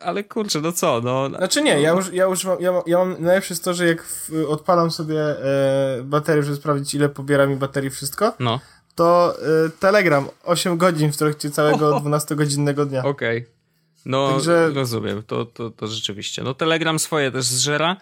[0.00, 1.00] ale kurczę, no co?
[1.04, 4.02] No, znaczy nie, ja, już, ja używam, ja, ja mam, najlepsze jest to, że jak
[4.02, 8.60] w, odpalam sobie e, baterię, żeby sprawdzić ile pobiera mi baterii wszystko, no.
[8.94, 9.34] to
[9.66, 13.04] e, Telegram 8 godzin w trakcie całego 12-godzinnego dnia.
[13.04, 13.38] Okej.
[13.38, 13.61] Okay.
[14.06, 14.70] No, Także...
[14.74, 16.42] rozumiem, to, to, to rzeczywiście.
[16.42, 17.96] No, Telegram swoje też zżera.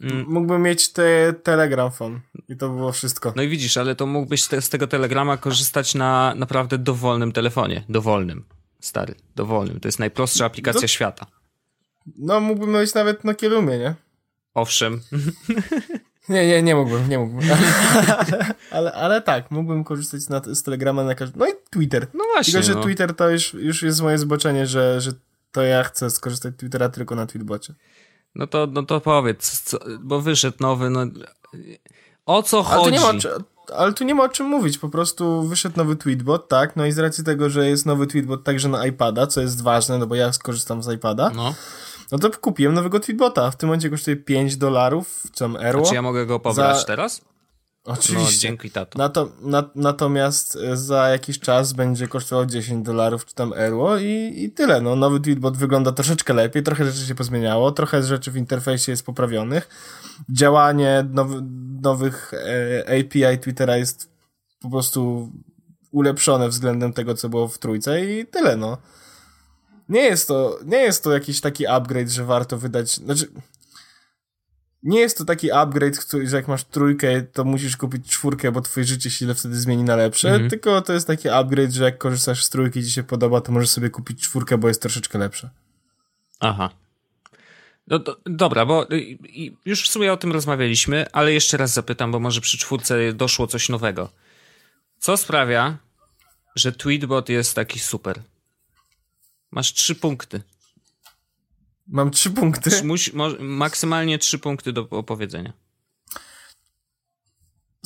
[0.00, 0.26] Mm.
[0.28, 3.32] Mógłbym mieć te Telegram phone i to było wszystko.
[3.36, 7.84] No i widzisz, ale to mógłbyś te, z tego Telegrama korzystać na naprawdę dowolnym telefonie.
[7.88, 8.44] Dowolnym.
[8.80, 9.80] Stary, dowolnym.
[9.80, 10.86] To jest najprostsza aplikacja to...
[10.86, 11.26] świata.
[12.18, 13.94] No, mógłbym mieć nawet na Kielumie, nie?
[14.54, 15.00] Owszem.
[16.28, 17.50] Nie, nie, nie mógłbym, nie mógłbym.
[18.18, 21.38] ale, ale, ale, tak, mógłbym korzystać na, z Telegrama na każdym.
[21.38, 22.06] No i Twitter.
[22.14, 22.52] No właśnie.
[22.52, 22.82] Tylko, że no.
[22.82, 25.12] Twitter to już, już jest moje zboczenie, że, że
[25.54, 27.74] to ja chcę skorzystać z Twittera tylko na Tweetbocie.
[28.34, 31.00] No to, no to powiedz, co, bo wyszedł nowy, no
[32.26, 32.96] o co chodzi?
[32.96, 33.28] Ale tu,
[33.76, 36.92] ale tu nie ma o czym mówić, po prostu wyszedł nowy tweetbot, tak, no i
[36.92, 40.14] z racji tego, że jest nowy tweetbot także na iPada, co jest ważne, no bo
[40.14, 41.54] ja skorzystam z iPada, no,
[42.12, 45.80] no to kupiłem nowego tweetbota, w tym momencie kosztuje 5 dolarów, czy tam euro.
[45.80, 46.84] A czy ja mogę go pobrać za...
[46.84, 47.20] teraz?
[47.84, 48.34] Oczywiście.
[48.34, 48.98] No, dzięki tato.
[48.98, 54.32] Nato, na, natomiast e, za jakiś czas będzie kosztował 10 dolarów czy tam euro i,
[54.36, 54.80] i tyle.
[54.80, 59.06] No, nowy tweetbot wygląda troszeczkę lepiej, trochę rzeczy się pozmieniało, trochę rzeczy w interfejsie jest
[59.06, 59.68] poprawionych.
[60.28, 61.42] Działanie nowy,
[61.82, 64.10] nowych e, API Twittera jest
[64.60, 65.32] po prostu
[65.90, 68.78] ulepszone względem tego, co było w trójce i tyle, no.
[69.88, 73.26] Nie jest to, nie jest to jakiś taki upgrade, że warto wydać, znaczy,
[74.84, 78.60] nie jest to taki upgrade, który, że jak masz trójkę, to musisz kupić czwórkę, bo
[78.60, 80.50] twoje życie się wtedy zmieni na lepsze, mhm.
[80.50, 83.52] tylko to jest taki upgrade, że jak korzystasz z trójki i ci się podoba, to
[83.52, 85.50] możesz sobie kupić czwórkę, bo jest troszeczkę lepsza.
[86.40, 86.70] Aha.
[87.86, 88.86] No, do, dobra, bo
[89.64, 93.46] już w sumie o tym rozmawialiśmy, ale jeszcze raz zapytam, bo może przy czwórce doszło
[93.46, 94.10] coś nowego.
[94.98, 95.76] Co sprawia,
[96.56, 98.22] że Tweetbot jest taki super?
[99.50, 100.42] Masz trzy punkty.
[101.86, 102.84] Mam trzy punkty.
[102.84, 105.52] Musi, maksymalnie trzy punkty do opowiedzenia.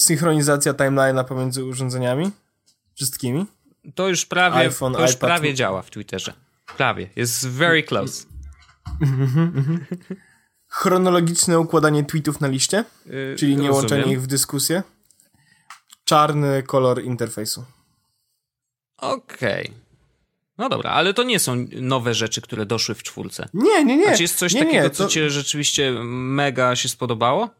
[0.01, 2.30] Synchronizacja timeline'a pomiędzy urządzeniami?
[2.94, 3.46] Wszystkimi?
[3.94, 5.20] To już prawie, iPhone, to już iPad.
[5.20, 6.32] prawie działa w Twitterze.
[6.76, 7.11] Prawie.
[7.16, 8.26] Jest very close.
[10.68, 14.82] Chronologiczne układanie tweetów na liście, yy, czyli nie łączenie ich w dyskusję.
[16.05, 17.64] Czarny kolor interfejsu.
[18.96, 19.66] Okej.
[19.66, 19.88] Okay.
[20.59, 23.48] No dobra, ale to nie są nowe rzeczy, które doszły w czwórce.
[23.54, 24.11] Nie, nie, nie.
[24.11, 24.96] A czy jest coś nie, takiego, nie, to...
[24.96, 27.50] co ci rzeczywiście mega się spodobało?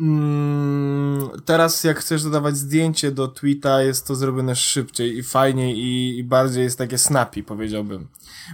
[0.00, 6.18] Mm, teraz jak chcesz dodawać zdjęcie do tweeta, jest to zrobione szybciej i fajniej i,
[6.18, 8.08] i bardziej jest takie snappy, powiedziałbym.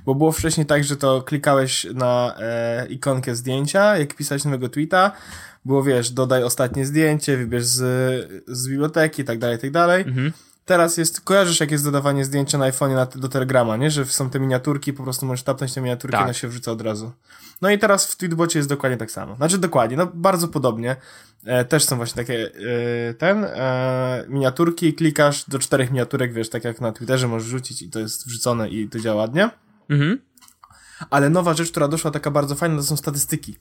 [0.05, 5.13] Bo było wcześniej tak, że to klikałeś na e, ikonkę zdjęcia, jak pisałeś nowego tweeta,
[5.65, 10.03] było wiesz, dodaj ostatnie zdjęcie, wybierz z, z biblioteki i tak dalej, tak dalej.
[10.03, 10.33] Mhm
[10.69, 13.91] teraz jest, kojarzysz jak jest dodawanie zdjęcia na iPhone na, do Telegrama, nie?
[13.91, 16.25] Że są te miniaturki, po prostu możesz tapnąć te miniaturki tak.
[16.25, 17.13] ona się wrzuca od razu.
[17.63, 19.37] No i teraz w Tweetbocie jest dokładnie tak samo.
[19.37, 20.97] Znaczy dokładnie, no bardzo podobnie.
[21.45, 22.51] E, też są właśnie takie
[23.11, 27.83] e, ten, e, miniaturki, klikasz do czterech miniaturek, wiesz, tak jak na Twitterze możesz rzucić
[27.83, 29.51] i to jest wrzucone i to działa ładnie.
[29.91, 30.19] Mhm.
[31.11, 33.57] Ale nowa rzecz, która doszła taka bardzo fajna, to są statystyki.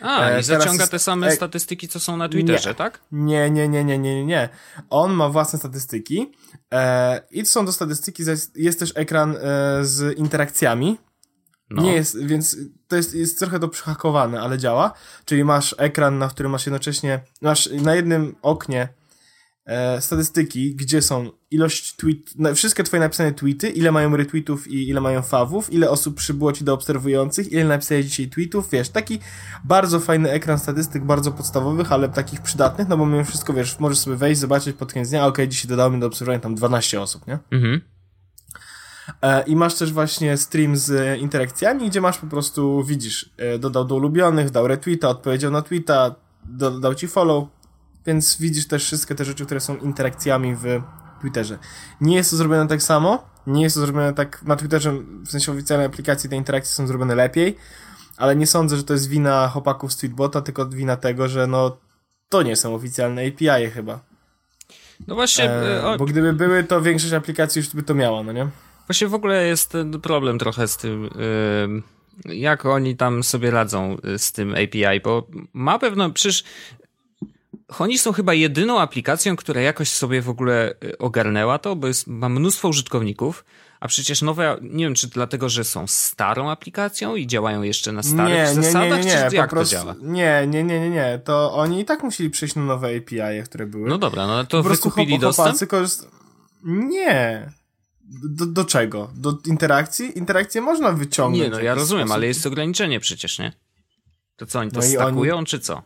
[0.00, 3.00] A, e, i zaciąga te same statystyki, co są na Twitterze, nie, tak?
[3.12, 4.48] Nie, nie, nie, nie, nie, nie.
[4.90, 6.32] On ma własne statystyki
[6.72, 8.22] e, i są do statystyki,
[8.54, 9.38] jest też ekran e,
[9.82, 10.98] z interakcjami.
[11.70, 11.82] No.
[11.82, 12.56] Nie jest, więc
[12.88, 14.92] to jest, jest trochę to przyhakowane, ale działa.
[15.24, 18.88] Czyli masz ekran, na którym masz jednocześnie, masz na jednym oknie
[19.66, 25.00] e, statystyki, gdzie są ilość tweet, wszystkie twoje napisane tweety, ile mają retweetów i ile
[25.00, 29.18] mają fawów, ile osób przybyło ci do obserwujących, ile napisałeś dzisiaj tweetów, wiesz, taki
[29.64, 33.98] bardzo fajny ekran statystyk, bardzo podstawowych, ale takich przydatnych, no bo mimo wszystko, wiesz, możesz
[33.98, 37.26] sobie wejść, zobaczyć pod koniec dnia, okej, okay, dzisiaj dodałem do obserwowania tam 12 osób,
[37.26, 37.38] nie?
[37.50, 37.80] Mhm.
[39.22, 43.84] E, I masz też właśnie stream z interakcjami, gdzie masz po prostu, widzisz, e, dodał
[43.84, 47.48] do ulubionych, dał retweeta, odpowiedział na tweeta, dodał ci follow,
[48.06, 50.82] więc widzisz też wszystkie te rzeczy, które są interakcjami w
[51.20, 51.58] Twitterze.
[52.00, 54.92] Nie jest to zrobione tak samo, nie jest to zrobione tak na Twitterze,
[55.26, 57.56] w sensie oficjalnej aplikacji te interakcje są zrobione lepiej,
[58.16, 61.76] ale nie sądzę, że to jest wina chłopaków z Tweetbota, tylko wina tego, że no
[62.28, 64.00] to nie są oficjalne API chyba.
[65.06, 65.50] No właśnie.
[65.50, 65.98] E, o...
[65.98, 68.48] Bo gdyby były, to większość aplikacji już by to miała, no nie?
[68.86, 71.10] Właśnie w ogóle jest problem trochę z tym,
[72.24, 76.44] yy, jak oni tam sobie radzą z tym API, bo ma pewno, przecież
[77.78, 82.06] oni są chyba jedyną aplikacją, która jakoś sobie w ogóle y, ogarnęła to, bo jest,
[82.06, 83.44] ma mnóstwo użytkowników,
[83.80, 88.02] a przecież nowe, nie wiem, czy dlatego, że są starą aplikacją i działają jeszcze na
[88.02, 89.94] starych nie, zasadach, nie, nie, nie, czy jak prostu, to działa?
[90.02, 93.66] Nie, nie, nie, nie, nie, to oni i tak musieli przejść na nowe API, które
[93.66, 93.88] były.
[93.88, 95.70] No dobra, no to po wykupili dostęp?
[95.70, 96.08] Korzyst...
[96.64, 97.50] Nie.
[98.24, 99.10] Do, do czego?
[99.14, 100.18] Do interakcji?
[100.18, 101.44] Interakcję można wyciągnąć.
[101.44, 102.16] Nie, no ja rozumiem, sposób.
[102.16, 103.52] ale jest ograniczenie przecież, nie?
[104.36, 105.46] To co, oni to no stakują, oni...
[105.46, 105.82] czy co?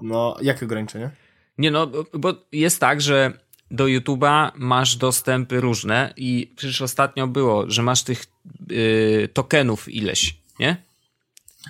[0.00, 1.10] No, jakie ograniczenie?
[1.58, 3.32] Nie no, bo jest tak, że
[3.70, 8.24] do YouTube'a masz dostępy różne i przecież ostatnio było, że masz tych
[8.68, 10.88] yy, tokenów ileś, nie?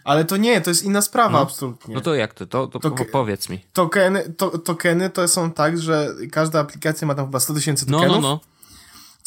[0.04, 1.94] Ale to nie, to jest inna sprawa no, absolutnie.
[1.94, 2.46] No to jak to?
[2.46, 3.58] To, to powiedz mi.
[3.72, 8.16] Tokeny, to, tokeny to są tak, że każda aplikacja ma tam chyba 100 tysięcy tokenów.
[8.16, 8.40] No, no, no.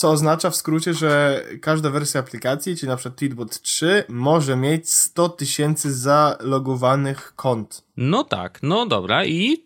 [0.02, 4.90] Co oznacza w skrócie, że każda wersja aplikacji, czyli na przykład Tweetbot 3, może mieć
[4.90, 7.84] 100 tysięcy zalogowanych kont.
[7.98, 9.66] No tak, no dobra i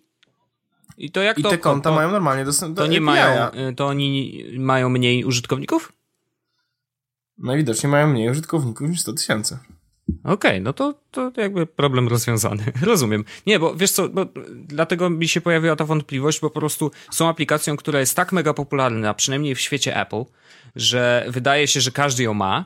[0.98, 3.52] i to jak I to, te konta to, mają normalnie dostęp do to nie mają,
[3.52, 5.94] y, To oni mają mniej użytkowników?
[7.38, 9.58] Najwidoczniej mają mniej użytkowników niż 100 tysięcy.
[10.10, 12.64] Okej, okay, no to, to jakby problem rozwiązany.
[12.82, 13.26] Rozumiem.
[13.48, 14.26] Nie, bo wiesz co, bo
[14.56, 18.54] dlatego mi się pojawiła ta wątpliwość, bo po prostu są aplikacją, która jest tak mega
[18.54, 20.24] popularna, przynajmniej w świecie Apple,
[20.76, 22.66] że wydaje się, że każdy ją ma,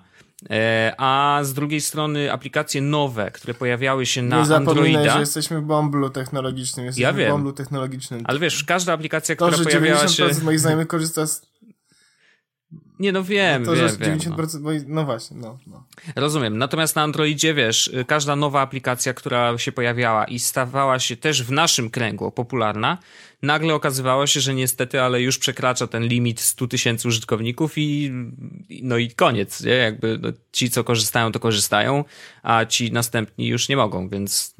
[0.50, 5.14] e, a z drugiej strony aplikacje nowe, które pojawiały się na Nie Androida.
[5.14, 6.86] że jesteśmy w bąblu technologicznym.
[6.86, 7.30] Jesteśmy ja wiem.
[7.30, 8.22] w bąblu technologicznym.
[8.24, 10.28] Ale wiesz, każda aplikacja, to, która pojawiała się...
[10.44, 11.49] Moich znajomych korzysta z
[13.00, 14.20] Nie, no wiem, to, wiem, że wiem.
[14.20, 14.72] 90%, no.
[14.88, 15.84] no właśnie, no, no.
[16.16, 16.58] Rozumiem.
[16.58, 21.52] Natomiast na Androidzie, wiesz, każda nowa aplikacja, która się pojawiała i stawała się też w
[21.52, 22.98] naszym kręgu popularna,
[23.42, 28.12] nagle okazywało się, że niestety, ale już przekracza ten limit 100 tysięcy użytkowników i
[28.84, 29.74] no i koniec, nie?
[29.74, 32.04] Jakby no, ci, co korzystają, to korzystają,
[32.44, 34.56] a ci następni już nie mogą, więc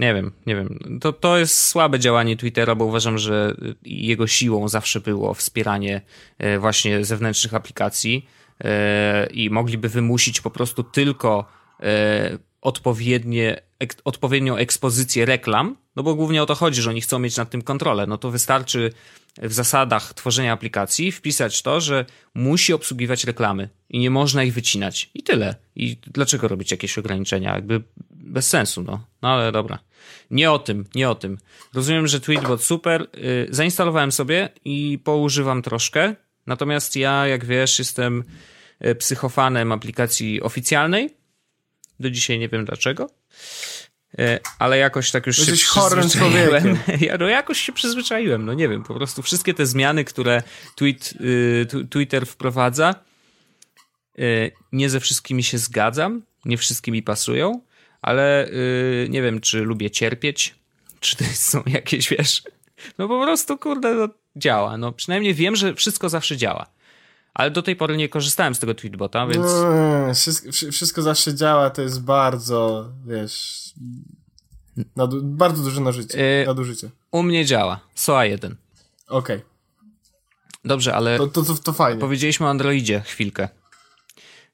[0.00, 0.98] nie wiem, nie wiem.
[1.00, 6.00] To, to jest słabe działanie Twittera, bo uważam, że jego siłą zawsze było wspieranie
[6.38, 8.26] e, właśnie zewnętrznych aplikacji
[8.64, 11.44] e, i mogliby wymusić po prostu tylko
[11.82, 13.60] e, odpowiednie,
[14.04, 17.62] odpowiednią ekspozycję reklam, no bo głównie o to chodzi, że oni chcą mieć nad tym
[17.62, 18.06] kontrolę.
[18.06, 18.92] No to wystarczy
[19.42, 25.10] w zasadach tworzenia aplikacji wpisać to, że musi obsługiwać reklamy i nie można ich wycinać.
[25.14, 25.54] I tyle.
[25.76, 27.54] I dlaczego robić jakieś ograniczenia?
[27.54, 29.04] Jakby bez sensu, no.
[29.22, 29.78] No ale dobra.
[30.30, 31.38] Nie o tym, nie o tym.
[31.74, 33.06] Rozumiem, że Tweetbot super.
[33.14, 36.14] Yy, zainstalowałem sobie i poużywam troszkę.
[36.46, 38.24] Natomiast ja, jak wiesz, jestem
[38.86, 41.16] y, psychofanem aplikacji oficjalnej.
[42.00, 43.10] Do dzisiaj nie wiem dlaczego.
[44.20, 46.78] Y, ale jakoś tak już Jesteś się przyzwyczaiłem.
[47.06, 50.42] Ja, no jakoś się przyzwyczaiłem, no nie wiem, po prostu wszystkie te zmiany, które
[50.74, 51.14] tweet,
[51.90, 52.94] Twitter wprowadza,
[54.72, 57.60] nie ze wszystkimi się zgadzam, nie wszystkimi pasują,
[58.02, 60.54] ale yy, nie wiem, czy lubię cierpieć,
[61.00, 62.42] czy to są jakieś, wiesz,
[62.98, 64.76] no po prostu, kurde, no, działa.
[64.76, 66.66] No przynajmniej wiem, że wszystko zawsze działa.
[67.34, 69.46] Ale do tej pory nie korzystałem z tego tweetbota, więc...
[69.46, 73.70] No, wszystko, wszystko zawsze działa, to jest bardzo, wiesz...
[74.96, 76.90] Nadu, bardzo duże nażycie, yy, nadużycie.
[77.10, 77.80] U mnie działa.
[77.94, 78.56] SOA 1.
[79.08, 79.36] Okej.
[79.36, 79.50] Okay.
[80.64, 81.18] Dobrze, ale...
[81.18, 82.00] To, to, to, to fajnie.
[82.00, 83.48] Powiedzieliśmy o Androidzie chwilkę.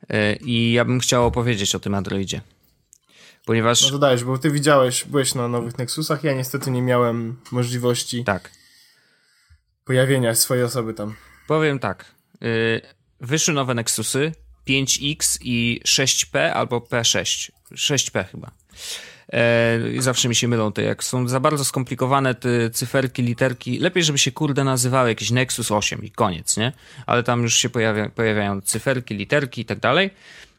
[0.09, 2.40] Yy, I ja bym chciał opowiedzieć o tym Androidzie.
[3.47, 3.82] Ponieważ...
[3.82, 8.24] No to dajesz, bo ty widziałeś, byłeś na nowych Nexusach, ja niestety nie miałem możliwości...
[8.24, 8.51] Tak.
[9.84, 11.14] Pojawienia swojej osoby tam.
[11.47, 12.05] Powiem tak.
[12.40, 12.80] Yy,
[13.20, 14.32] wyszły nowe Nexusy
[14.68, 17.51] 5X i 6P albo P6.
[17.72, 18.51] 6P chyba.
[19.32, 23.78] E, zawsze mi się mylą te, jak są za bardzo skomplikowane te cyferki, literki.
[23.78, 26.72] Lepiej, żeby się kurde nazywały jakiś Nexus 8 i koniec, nie?
[27.07, 30.11] Ale tam już się pojawia, pojawiają cyferki, literki i tak dalej.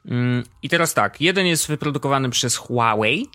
[0.08, 3.28] Mm, I teraz tak, jeden jest wyprodukowany przez Huawei.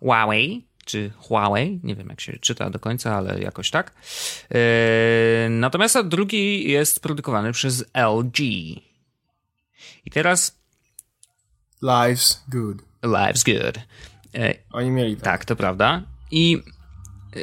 [0.00, 3.94] Huawei, czy Huawei, nie wiem jak się czyta do końca, ale jakoś tak.
[4.54, 8.40] E, natomiast drugi jest produkowany przez LG.
[10.04, 10.58] I teraz.
[11.82, 12.82] Life's good.
[13.02, 13.78] Life's good.
[14.34, 15.24] E, Oni mieli tak.
[15.24, 16.02] Tak, to prawda.
[16.30, 16.62] I
[17.36, 17.40] e,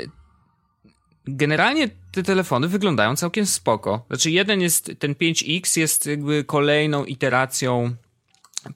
[1.26, 4.06] generalnie te telefony wyglądają całkiem spoko.
[4.08, 7.96] Znaczy jeden jest, ten 5X jest jakby kolejną iteracją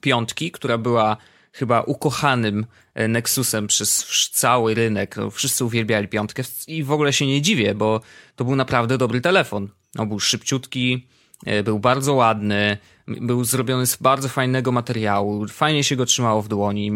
[0.00, 1.16] piątki, która była
[1.52, 5.16] chyba ukochanym e, Nexusem przez cały rynek.
[5.16, 8.00] No, wszyscy uwielbiali piątkę i w ogóle się nie dziwię, bo
[8.36, 9.68] to był naprawdę dobry telefon.
[9.94, 11.06] No, był szybciutki,
[11.64, 12.78] był bardzo ładny,
[13.08, 16.92] był zrobiony z bardzo fajnego materiału, fajnie się go trzymało w dłoni.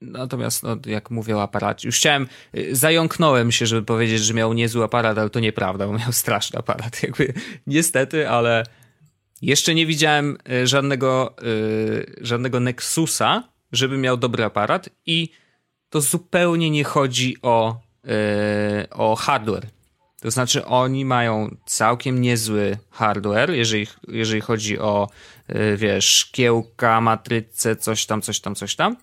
[0.00, 2.26] Natomiast, no, jak mówię o aparacie, już chciałem,
[2.56, 6.58] y, zająknąłem się, żeby powiedzieć, że miał niezły aparat, ale to nieprawda, bo miał straszny
[6.58, 7.02] aparat.
[7.02, 7.34] Jakby,
[7.66, 8.64] niestety, ale
[9.46, 13.42] jeszcze nie widziałem y, żadnego, yy, żadnego Nexusa,
[13.72, 15.28] żeby miał dobry aparat i
[15.90, 18.10] to zupełnie nie chodzi o, yy,
[18.90, 19.66] o hardware.
[20.20, 25.08] To znaczy, oni mają całkiem niezły hardware, jeżeli, jeżeli chodzi o,
[25.76, 28.96] wiesz, szkiełka, matrycę, coś tam, coś tam, coś tam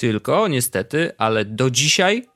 [0.00, 2.26] tylko niestety, ale do dzisiaj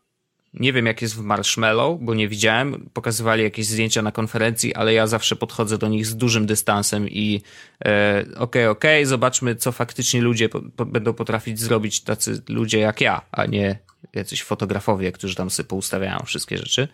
[0.54, 2.90] nie wiem, jak jest w Marshmallow, bo nie widziałem.
[2.92, 7.42] Pokazywali jakieś zdjęcia na konferencji, ale ja zawsze podchodzę do nich z dużym dystansem i
[7.84, 12.42] e, okej, okay, okej, okay, zobaczmy, co faktycznie ludzie po, po, będą potrafić zrobić, tacy
[12.48, 13.78] ludzie jak ja, a nie
[14.12, 16.88] jacyś fotografowie, którzy tam sobie poustawiają wszystkie rzeczy.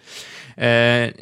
[0.59, 1.13] E,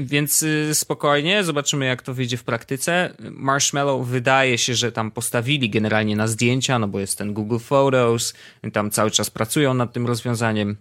[0.00, 3.14] więc y, spokojnie, zobaczymy jak to wyjdzie w praktyce.
[3.30, 8.34] Marshmallow wydaje się, że tam postawili generalnie na zdjęcia, no bo jest ten Google Photos,
[8.72, 10.76] tam cały czas pracują nad tym rozwiązaniem.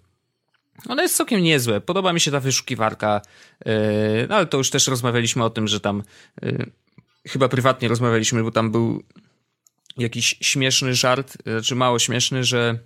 [0.90, 1.82] Ono jest całkiem niezłe.
[1.82, 3.22] Podoba mi się ta wyszukiwarka,
[3.66, 6.04] e, no ale to już też rozmawialiśmy o tym, że tam
[6.44, 6.66] e,
[7.28, 9.04] chyba prywatnie rozmawialiśmy, bo tam był
[9.98, 12.80] jakiś śmieszny żart, znaczy mało śmieszny, że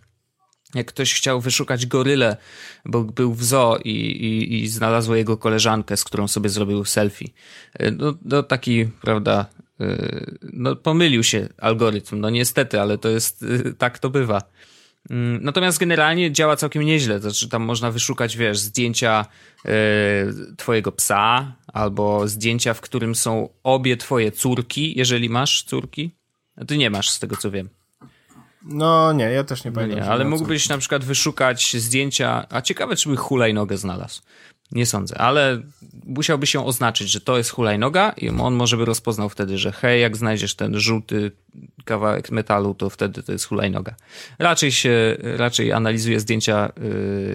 [0.75, 2.37] jak ktoś chciał wyszukać gorylę,
[2.85, 7.29] bo był w zoo i, i, i znalazło jego koleżankę, z którą sobie zrobił selfie.
[7.73, 9.45] E, no, no taki, prawda,
[9.79, 14.41] e, no pomylił się algorytm, no niestety, ale to jest, e, tak to bywa.
[15.09, 19.25] Mm, natomiast generalnie działa całkiem nieźle, znaczy tam można wyszukać, wiesz, zdjęcia
[20.57, 26.15] twojego psa, albo zdjęcia, w którym są obie twoje córki, jeżeli masz córki.
[26.57, 27.69] A ty nie masz, z tego co wiem.
[28.65, 29.99] No nie, ja też nie No pamiętam.
[29.99, 34.21] nie, ale mógłbyś na przykład wyszukać zdjęcia, a ciekawe, czy by hulajnogę znalazł.
[34.71, 35.61] Nie sądzę, ale
[36.05, 40.01] musiałby się oznaczyć, że to jest hulajnoga i on może by rozpoznał wtedy, że hej,
[40.01, 41.31] jak znajdziesz ten żółty
[41.85, 43.95] kawałek metalu, to wtedy to jest hulajnoga.
[44.39, 46.71] Raczej się, raczej analizuje zdjęcia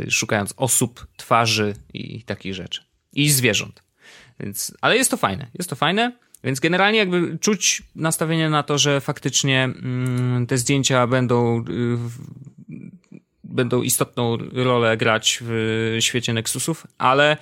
[0.03, 2.83] yy, szukając osób, twarzy i takich rzeczy.
[3.13, 3.83] I zwierząt.
[4.41, 6.13] Więc, ale jest to fajne, jest to fajne.
[6.45, 11.63] Więc generalnie jakby czuć nastawienie na to, że faktycznie mm, te zdjęcia będą, y,
[11.97, 12.11] w,
[13.57, 17.37] będą istotną rolę grać w świecie Nexusów, ale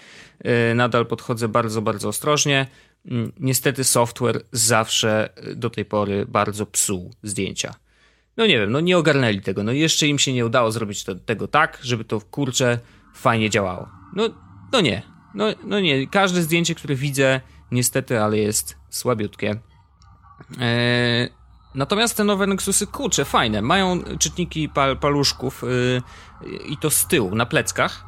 [0.71, 2.67] y, nadal podchodzę bardzo, bardzo ostrożnie.
[3.11, 7.75] Mm, Niestety software zawsze do tej pory bardzo psuł zdjęcia.
[8.37, 9.63] No nie wiem, no nie ogarnęli tego.
[9.63, 12.79] No jeszcze im się nie udało zrobić to, tego tak, żeby to kurczę
[13.15, 13.89] fajnie działało.
[14.17, 14.29] No,
[14.73, 15.03] no nie.
[15.35, 16.07] No, no nie.
[16.07, 17.41] Każde zdjęcie, które widzę,
[17.71, 19.57] niestety, ale jest słabiutkie.
[20.61, 21.29] Eee,
[21.75, 23.63] natomiast te nowe Nexusy, kurczę, fajne.
[23.63, 25.63] Mają czytniki pal paluszków
[26.43, 28.05] yy, i to z tyłu, na pleckach.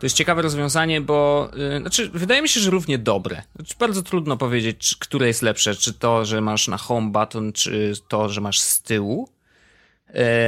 [0.00, 3.42] To jest ciekawe rozwiązanie, bo yy, znaczy, wydaje mi się, że równie dobre.
[3.56, 7.52] Znaczy, bardzo trudno powiedzieć, czy, które jest lepsze, czy to, że masz na home button,
[7.52, 9.28] czy to, że masz z tyłu.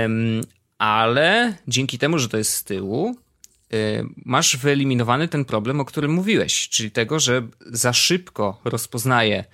[0.05, 0.41] Ym,
[0.79, 3.17] ale dzięki temu, że to jest z tyłu,
[3.75, 9.45] y, masz wyeliminowany ten problem, o którym mówiłeś, czyli tego, że za szybko rozpoznaje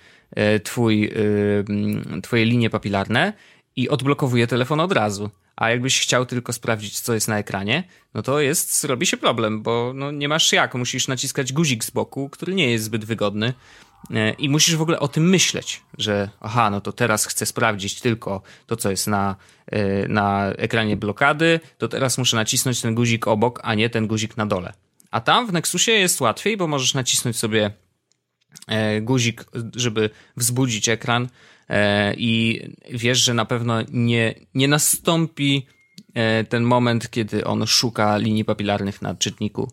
[0.63, 3.33] twój, y, mm, twoje linie papilarne
[3.75, 5.29] i odblokowuje telefon od razu.
[5.55, 9.61] A jakbyś chciał tylko sprawdzić, co jest na ekranie, no to jest, robi się problem,
[9.61, 13.53] bo no nie masz jak, musisz naciskać guzik z boku, który nie jest zbyt wygodny.
[14.11, 18.01] E, I musisz w ogóle o tym myśleć, że aha, no to teraz chcę sprawdzić
[18.01, 19.35] tylko to, co jest na,
[19.67, 24.37] e, na ekranie blokady, to teraz muszę nacisnąć ten guzik obok, a nie ten guzik
[24.37, 24.73] na dole.
[25.11, 27.71] A tam w Nexusie jest łatwiej, bo możesz nacisnąć sobie e,
[29.01, 29.45] guzik,
[29.75, 31.27] żeby wzbudzić ekran
[32.17, 35.65] i wiesz, że na pewno nie, nie nastąpi
[36.49, 39.71] ten moment, kiedy on szuka linii papilarnych na czytniku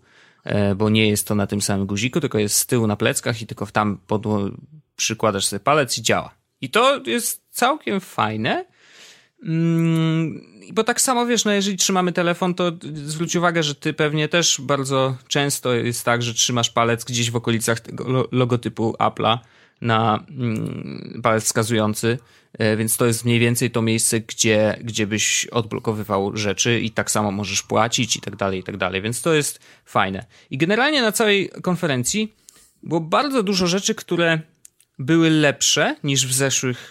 [0.77, 3.47] bo nie jest to na tym samym guziku, tylko jest z tyłu na pleckach i
[3.47, 4.23] tylko tam pod,
[4.97, 6.35] przykładasz sobie palec i działa.
[6.61, 8.65] I to jest całkiem fajne.
[9.47, 10.41] Mm,
[10.73, 14.61] bo tak samo wiesz, no jeżeli trzymamy telefon, to zwróć uwagę, że ty pewnie też
[14.61, 19.39] bardzo często jest tak, że trzymasz palec gdzieś w okolicach tego logotypu Apple'a
[19.81, 22.19] na mm, palec wskazujący,
[22.77, 27.31] więc to jest mniej więcej to miejsce, gdzie, gdzie byś odblokowywał rzeczy i tak samo
[27.31, 30.27] możesz płacić i tak dalej, i tak dalej, więc to jest fajne.
[30.51, 32.35] I generalnie na całej konferencji
[32.83, 34.41] było bardzo dużo rzeczy, które
[34.99, 36.91] były lepsze niż w zeszłych,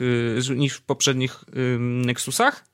[0.56, 1.43] niż w poprzednich
[1.80, 2.66] Nexusach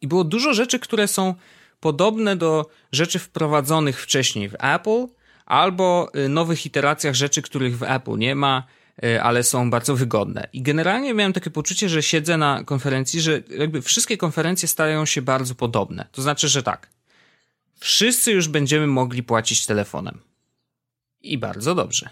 [0.00, 1.34] i było dużo rzeczy, które są
[1.80, 5.06] podobne do rzeczy wprowadzonych wcześniej w Apple
[5.46, 8.66] albo nowych iteracjach rzeczy, których w Apple nie ma,
[9.22, 10.48] ale są bardzo wygodne.
[10.52, 15.22] I generalnie miałem takie poczucie, że siedzę na konferencji, że jakby wszystkie konferencje stają się
[15.22, 16.06] bardzo podobne.
[16.12, 16.90] To znaczy, że tak.
[17.80, 20.20] Wszyscy już będziemy mogli płacić telefonem.
[21.20, 22.10] I bardzo dobrze.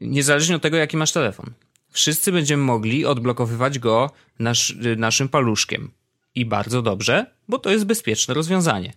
[0.00, 1.50] Niezależnie od tego, jaki masz telefon.
[1.90, 5.90] Wszyscy będziemy mogli odblokowywać go nasz, naszym paluszkiem.
[6.34, 8.92] I bardzo dobrze, bo to jest bezpieczne rozwiązanie.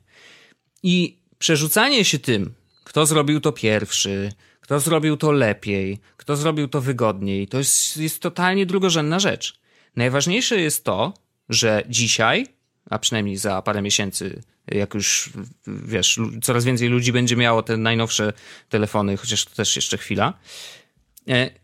[0.84, 4.32] I przerzucanie się tym, kto zrobił to pierwszy,
[4.62, 9.60] kto zrobił to lepiej, kto zrobił to wygodniej, to jest, jest totalnie drugorzędna rzecz.
[9.96, 11.14] Najważniejsze jest to,
[11.50, 12.48] że dzisiaj,
[12.90, 15.30] a przynajmniej za parę miesięcy, jak już
[15.68, 18.34] wiesz, coraz więcej ludzi będzie miało te najnowsze
[18.70, 20.34] telefony, chociaż to też jeszcze chwila.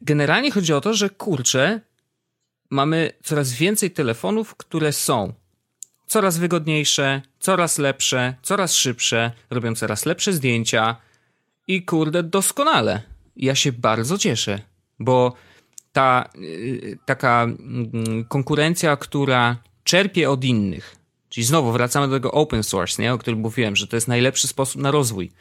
[0.02, 1.82] Generalnie chodzi o to, że kurczę,
[2.70, 5.34] mamy coraz więcej telefonów, które są
[6.08, 10.96] coraz wygodniejsze, coraz lepsze, coraz szybsze, robią coraz lepsze zdjęcia
[11.68, 13.02] i kurde, doskonale.
[13.36, 14.60] Ja się bardzo cieszę,
[15.00, 15.34] bo
[15.92, 17.48] ta yy, taka
[17.94, 20.96] yy, konkurencja, która czerpie od innych,
[21.30, 23.14] czyli znowu wracamy do tego open source, nie?
[23.14, 25.32] o którym mówiłem, że to jest najlepszy sposób na rozwój.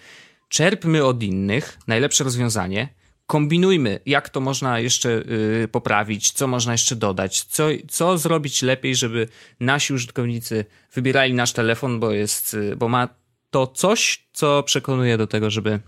[0.49, 2.89] Czerpmy od innych najlepsze rozwiązanie,
[3.31, 8.95] kombinujmy, jak to można jeszcze yy, poprawić, co można jeszcze dodać, co, co zrobić lepiej,
[8.97, 9.28] żeby
[9.61, 10.64] nasi użytkownicy
[10.95, 13.09] wybierali nasz telefon, bo jest, yy, bo ma
[13.51, 15.81] to coś, co przekonuje do tego, żeby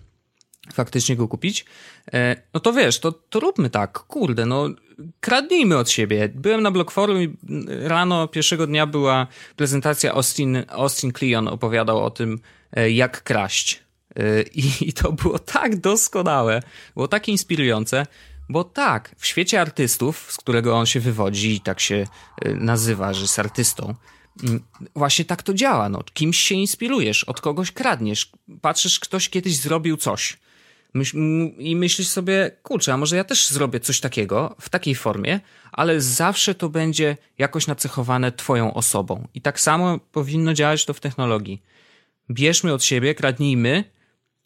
[0.73, 1.65] faktycznie go kupić,
[2.55, 4.69] no to wiesz, to, to róbmy tak, kurde, no
[5.21, 6.29] kradnijmy od siebie.
[6.35, 7.37] Byłem na Blog Forum i
[7.69, 9.27] rano pierwszego dnia była
[9.57, 12.39] prezentacja Austin, Austin Kleon opowiadał o tym,
[12.91, 13.83] jak kraść.
[14.55, 16.63] I, I to było tak doskonałe,
[16.95, 18.07] było tak inspirujące,
[18.49, 22.07] bo tak, w świecie artystów, z którego on się wywodzi i tak się
[22.55, 23.95] nazywa, że jest artystą,
[24.97, 25.89] właśnie tak to działa.
[25.89, 26.03] No.
[26.15, 30.39] Kimś się inspirujesz, od kogoś kradniesz, patrzysz, ktoś kiedyś zrobił coś.
[31.59, 35.41] I myślisz sobie, kurczę, a może ja też zrobię coś takiego w takiej formie,
[35.73, 39.29] ale zawsze to będzie jakoś nacechowane Twoją osobą.
[39.35, 41.63] I tak samo powinno działać to w technologii.
[42.31, 43.85] Bierzmy od siebie, kradnijmy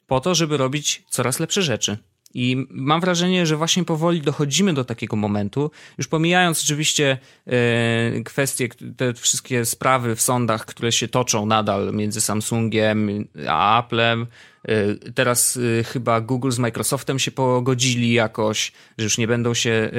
[0.06, 1.98] po to, żeby robić coraz lepsze rzeczy.
[2.34, 8.68] I mam wrażenie, że właśnie powoli dochodzimy do takiego momentu, już pomijając oczywiście e, kwestie,
[8.96, 14.26] te wszystkie sprawy w sądach, które się toczą nadal między Samsungiem a Applem.
[14.64, 19.90] E, teraz e, chyba Google z Microsoftem się pogodzili jakoś, że już nie będą się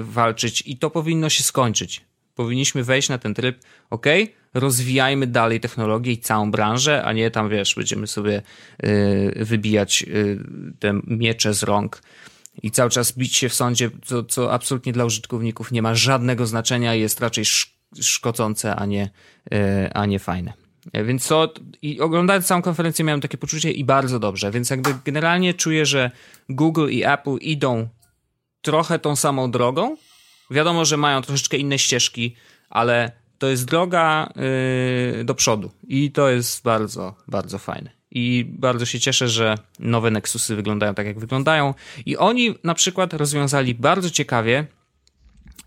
[0.00, 2.07] walczyć i to powinno się skończyć.
[2.38, 3.58] Powinniśmy wejść na ten tryb,
[3.90, 4.06] ok,
[4.54, 8.42] rozwijajmy dalej technologię i całą branżę, a nie tam, wiesz, będziemy sobie
[8.84, 10.38] y, wybijać y,
[10.78, 12.02] te miecze z rąk
[12.62, 16.46] i cały czas bić się w sądzie, co, co absolutnie dla użytkowników nie ma żadnego
[16.46, 17.44] znaczenia jest raczej
[18.00, 19.10] szkodzące, a nie,
[19.52, 20.52] y, a nie fajne.
[20.92, 24.94] E, więc co, i oglądając całą konferencję miałem takie poczucie i bardzo dobrze, więc jakby
[25.04, 26.10] generalnie czuję, że
[26.48, 27.88] Google i Apple idą
[28.62, 29.96] trochę tą samą drogą.
[30.50, 32.34] Wiadomo, że mają troszeczkę inne ścieżki,
[32.70, 34.32] ale to jest droga
[35.16, 37.90] yy, do przodu i to jest bardzo, bardzo fajne.
[38.10, 41.74] I bardzo się cieszę, że nowe Nexusy wyglądają tak, jak wyglądają.
[42.06, 44.66] I oni na przykład rozwiązali bardzo ciekawie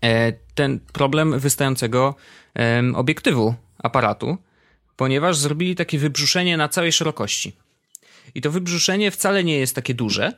[0.00, 2.14] e, ten problem wystającego
[2.94, 4.38] obiektywu aparatu,
[4.96, 7.52] ponieważ zrobili takie wybrzuszenie na całej szerokości.
[8.34, 10.32] I to wybrzuszenie wcale nie jest takie duże,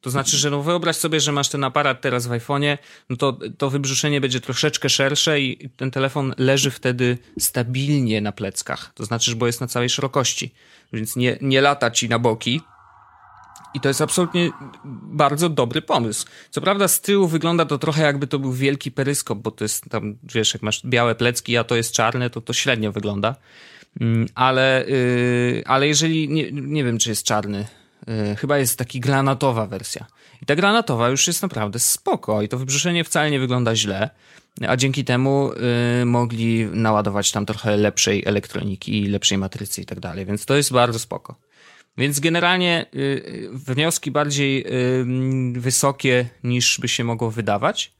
[0.00, 2.78] to znaczy, że no wyobraź sobie, że masz ten aparat teraz w iPhone'ie,
[3.10, 8.92] no to to wybrzuszenie będzie troszeczkę szersze i ten telefon leży wtedy stabilnie na pleckach.
[8.94, 10.54] To znaczy, bo jest na całej szerokości,
[10.92, 12.60] więc nie, nie lata ci na boki.
[13.74, 14.50] I to jest absolutnie
[15.02, 16.26] bardzo dobry pomysł.
[16.50, 19.84] Co prawda z tyłu wygląda to trochę jakby to był wielki peryskop, bo to jest
[19.90, 23.34] tam, wiesz, jak masz białe plecki, a to jest czarne, to to średnio wygląda.
[24.00, 27.66] Mm, ale, yy, ale jeżeli, nie, nie wiem, czy jest czarny,
[28.36, 30.06] chyba jest taki granatowa wersja.
[30.42, 34.10] I ta granatowa już jest naprawdę spoko i to wybrzuszenie wcale nie wygląda źle,
[34.66, 35.50] a dzięki temu
[36.02, 40.72] y, mogli naładować tam trochę lepszej elektroniki, lepszej matrycy i tak dalej, więc to jest
[40.72, 41.34] bardzo spoko.
[41.98, 45.04] Więc generalnie y, wnioski bardziej y,
[45.60, 47.92] wysokie niż by się mogło wydawać.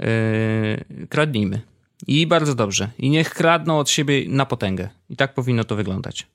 [0.00, 1.60] Y, kradnijmy.
[2.06, 2.88] I bardzo dobrze.
[2.98, 4.88] I niech kradną od siebie na potęgę.
[5.10, 6.26] I tak powinno to wyglądać.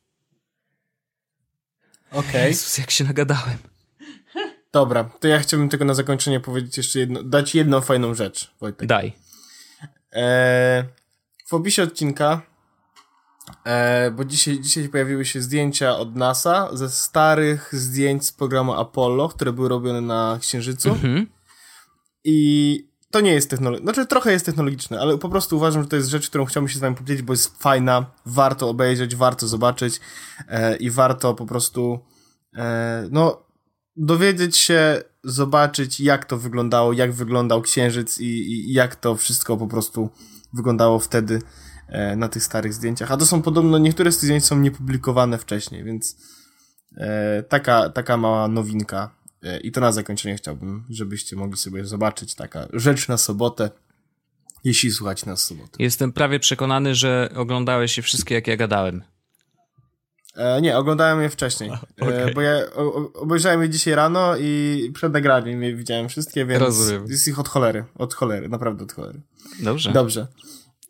[2.11, 2.29] Okej.
[2.29, 2.47] Okay.
[2.47, 3.57] Jezus, jak się nagadałem.
[4.71, 8.87] Dobra, to ja chciałbym tylko na zakończenie powiedzieć jeszcze jedno, dać jedną fajną rzecz, Wojtek.
[8.87, 9.13] Daj.
[10.13, 10.85] E,
[11.45, 12.41] w opisie odcinka,
[13.65, 19.29] e, bo dzisiaj, dzisiaj pojawiły się zdjęcia od NASA ze starych zdjęć z programu Apollo,
[19.29, 20.89] które były robione na Księżycu.
[20.89, 21.27] Mhm.
[22.23, 25.95] I to nie jest technologiczne, znaczy trochę jest technologiczne, ale po prostu uważam, że to
[25.95, 29.99] jest rzecz, którą chciałbym się z wami podzielić, bo jest fajna, warto obejrzeć, warto zobaczyć
[30.47, 31.99] e, i warto po prostu
[32.55, 33.49] e, no
[33.95, 39.67] dowiedzieć się, zobaczyć jak to wyglądało, jak wyglądał Księżyc i, i jak to wszystko po
[39.67, 40.09] prostu
[40.53, 41.41] wyglądało wtedy
[41.87, 43.11] e, na tych starych zdjęciach.
[43.11, 46.17] A to są podobno, niektóre z tych zdjęć są niepublikowane wcześniej, więc
[46.97, 49.18] e, taka, taka mała nowinka
[49.63, 53.69] I to na zakończenie chciałbym, żebyście mogli sobie zobaczyć taka rzecz na sobotę,
[54.63, 55.71] jeśli słuchacie nas w sobotę.
[55.79, 59.03] Jestem prawie przekonany, że oglądałeś je wszystkie, jak ja gadałem.
[60.35, 61.71] E, nie, oglądałem je wcześniej,
[62.01, 62.23] okay.
[62.25, 66.61] e, bo ja o, obejrzałem je dzisiaj rano i przed nagraniem je widziałem wszystkie, więc
[66.61, 67.05] Rozumiem.
[67.07, 69.21] jest ich od cholery, od cholery, naprawdę od cholery.
[69.59, 69.91] Dobrze.
[69.91, 70.27] Dobrze.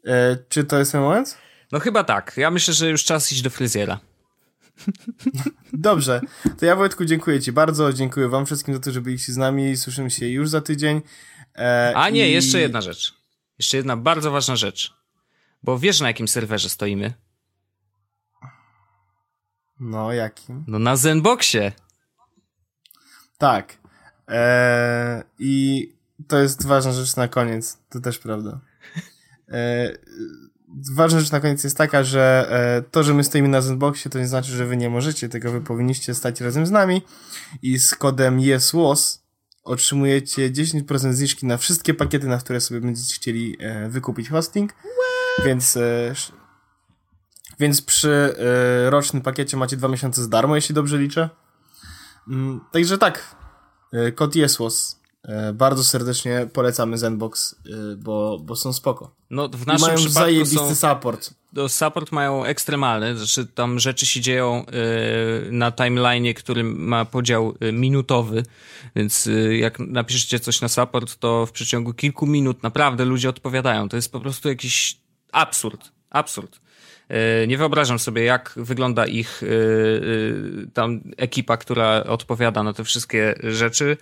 [0.05, 1.37] E, czy to jest ten moment?
[1.71, 2.33] No chyba tak.
[2.37, 3.99] Ja myślę, że już czas iść do fryzjera.
[5.73, 6.21] Dobrze,
[6.59, 9.77] to ja Wojtku dziękuję Ci bardzo, dziękuję Wam wszystkim za to, że byliście z nami,
[9.77, 11.01] słyszymy się już za tydzień.
[11.55, 12.33] E, A nie, i...
[12.33, 13.13] jeszcze jedna rzecz.
[13.57, 14.93] Jeszcze jedna bardzo ważna rzecz.
[15.63, 17.13] Bo wiesz na jakim serwerze stoimy?
[19.79, 20.63] No, jakim?
[20.67, 21.71] No na Zenboxie.
[23.37, 23.77] Tak.
[24.27, 25.85] E, I
[26.27, 28.59] to jest ważna rzecz na koniec, to też prawda.
[29.49, 29.91] E,
[30.93, 34.19] ważna rzecz na koniec jest taka, że e, to, że my stoimy na Zenboxie, to
[34.19, 37.01] nie znaczy, że wy nie możecie, tylko wy powinniście stać razem z nami
[37.61, 39.23] i z kodem YesWOS
[39.63, 44.73] otrzymujecie 10% zniżki na wszystkie pakiety, na które sobie będziecie chcieli e, wykupić hosting.
[44.73, 45.45] What?
[45.45, 46.13] Więc e,
[47.59, 48.35] więc przy
[48.89, 51.29] rocznym pakiecie macie dwa miesiące za darmo, jeśli dobrze liczę.
[52.27, 53.35] Mm, także tak,
[54.15, 54.98] kod YesWOS
[55.53, 59.15] bardzo serdecznie polecamy Zenbox, e, bo, bo są spoko.
[59.29, 61.33] No, w naszym I mają przypadku zajebisty są, support.
[61.53, 64.65] Do support mają ekstremalny, znaczy tam rzeczy się dzieją
[65.47, 68.43] y, na timeline, który ma podział minutowy,
[68.95, 73.89] więc jak napiszecie coś na support, to w przeciągu kilku minut naprawdę ludzie odpowiadają.
[73.89, 74.97] To jest po prostu jakiś
[75.31, 75.91] absurd.
[76.09, 76.59] Absurd.
[77.09, 79.49] E, nie wyobrażam sobie, jak wygląda ich e, e,
[80.73, 83.97] tam ekipa, która odpowiada na te wszystkie rzeczy,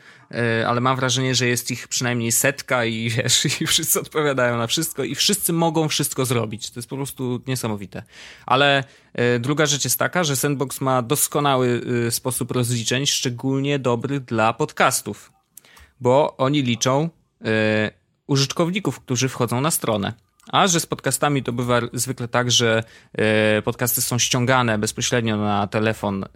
[0.68, 5.04] ale mam wrażenie, że jest ich przynajmniej setka i wiesz, i wszyscy odpowiadają na wszystko
[5.04, 6.72] i wszyscy mogą wszystko zrobić.
[6.72, 8.04] To jest po prostu niesamowite.
[8.46, 8.84] Ale
[9.40, 15.32] druga rzecz jest taka, że Sandbox ma doskonały sposób rozliczeń, szczególnie dobry dla podcastów,
[16.00, 17.10] bo oni liczą
[18.28, 20.27] użytkowników, którzy wchodzą na stronę.
[20.52, 22.84] A że z podcastami to bywa zwykle tak, że
[23.14, 26.28] e, podcasty są ściągane bezpośrednio na telefon e,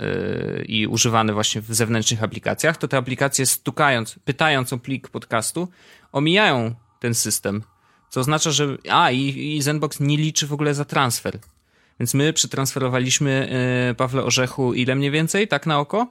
[0.63, 5.67] i używane właśnie w zewnętrznych aplikacjach, to te aplikacje stukając, pytając o plik podcastu,
[6.11, 7.63] omijają ten system.
[8.09, 8.77] Co oznacza, że.
[8.89, 11.39] A, i, i Zenbox nie liczy w ogóle za transfer.
[11.99, 13.49] Więc my przetransferowaliśmy
[13.87, 16.07] yy, Pawle Orzechu ile mniej więcej, tak na oko?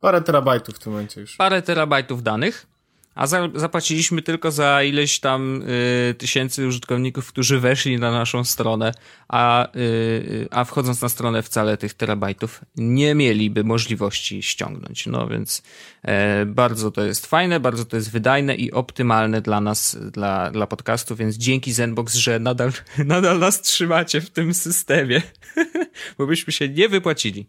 [0.00, 1.36] Parę terabajtów w tym momencie już.
[1.36, 2.66] Parę terabajtów danych.
[3.14, 8.94] A za, zapłaciliśmy tylko za ileś tam y, tysięcy użytkowników, którzy weszli na naszą stronę,
[9.28, 15.06] a, y, a wchodząc na stronę wcale tych terabajtów nie mieliby możliwości ściągnąć.
[15.06, 15.62] No więc
[16.02, 20.66] e, bardzo to jest fajne, bardzo to jest wydajne i optymalne dla nas, dla, dla
[20.66, 22.72] podcastu, więc dzięki Zenbox, że nadal,
[23.04, 25.22] nadal nas trzymacie w tym systemie,
[26.18, 27.46] bo byśmy się nie wypłacili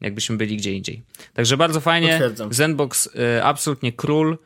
[0.00, 1.02] jakbyśmy byli gdzie indziej.
[1.34, 2.20] Także bardzo fajnie.
[2.50, 4.38] Zenbox y, absolutnie król.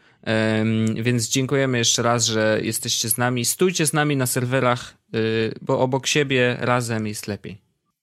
[0.94, 3.44] Więc dziękujemy jeszcze raz, że jesteście z nami.
[3.44, 7.60] Stójcie z nami na serwerach, y, bo obok siebie razem jest lepiej.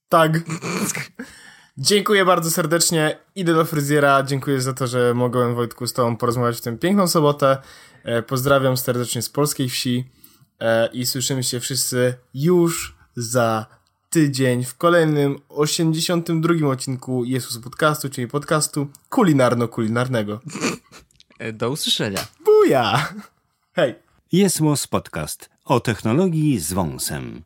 [0.10, 0.40] Tak.
[1.78, 3.18] Dziękuję bardzo serdecznie.
[3.36, 4.24] Idę do fryzjera.
[4.24, 7.58] Dziękuję za to, że mogłem Wojtku z Tobą porozmawiać w tę piękną sobotę.
[8.04, 10.10] E, pozdrawiam serdecznie z polskiej wsi
[10.60, 13.66] e, i słyszymy się wszyscy już za
[14.10, 20.40] tydzień w kolejnym 82 odcinku Jezus Podcastu, czyli podcastu kulinarno-kulinarnego.
[21.54, 22.28] Do usłyszenia.
[22.46, 23.14] Buja!
[23.74, 23.96] Hej!
[24.32, 27.44] Jest Podcast o technologii z wąsem.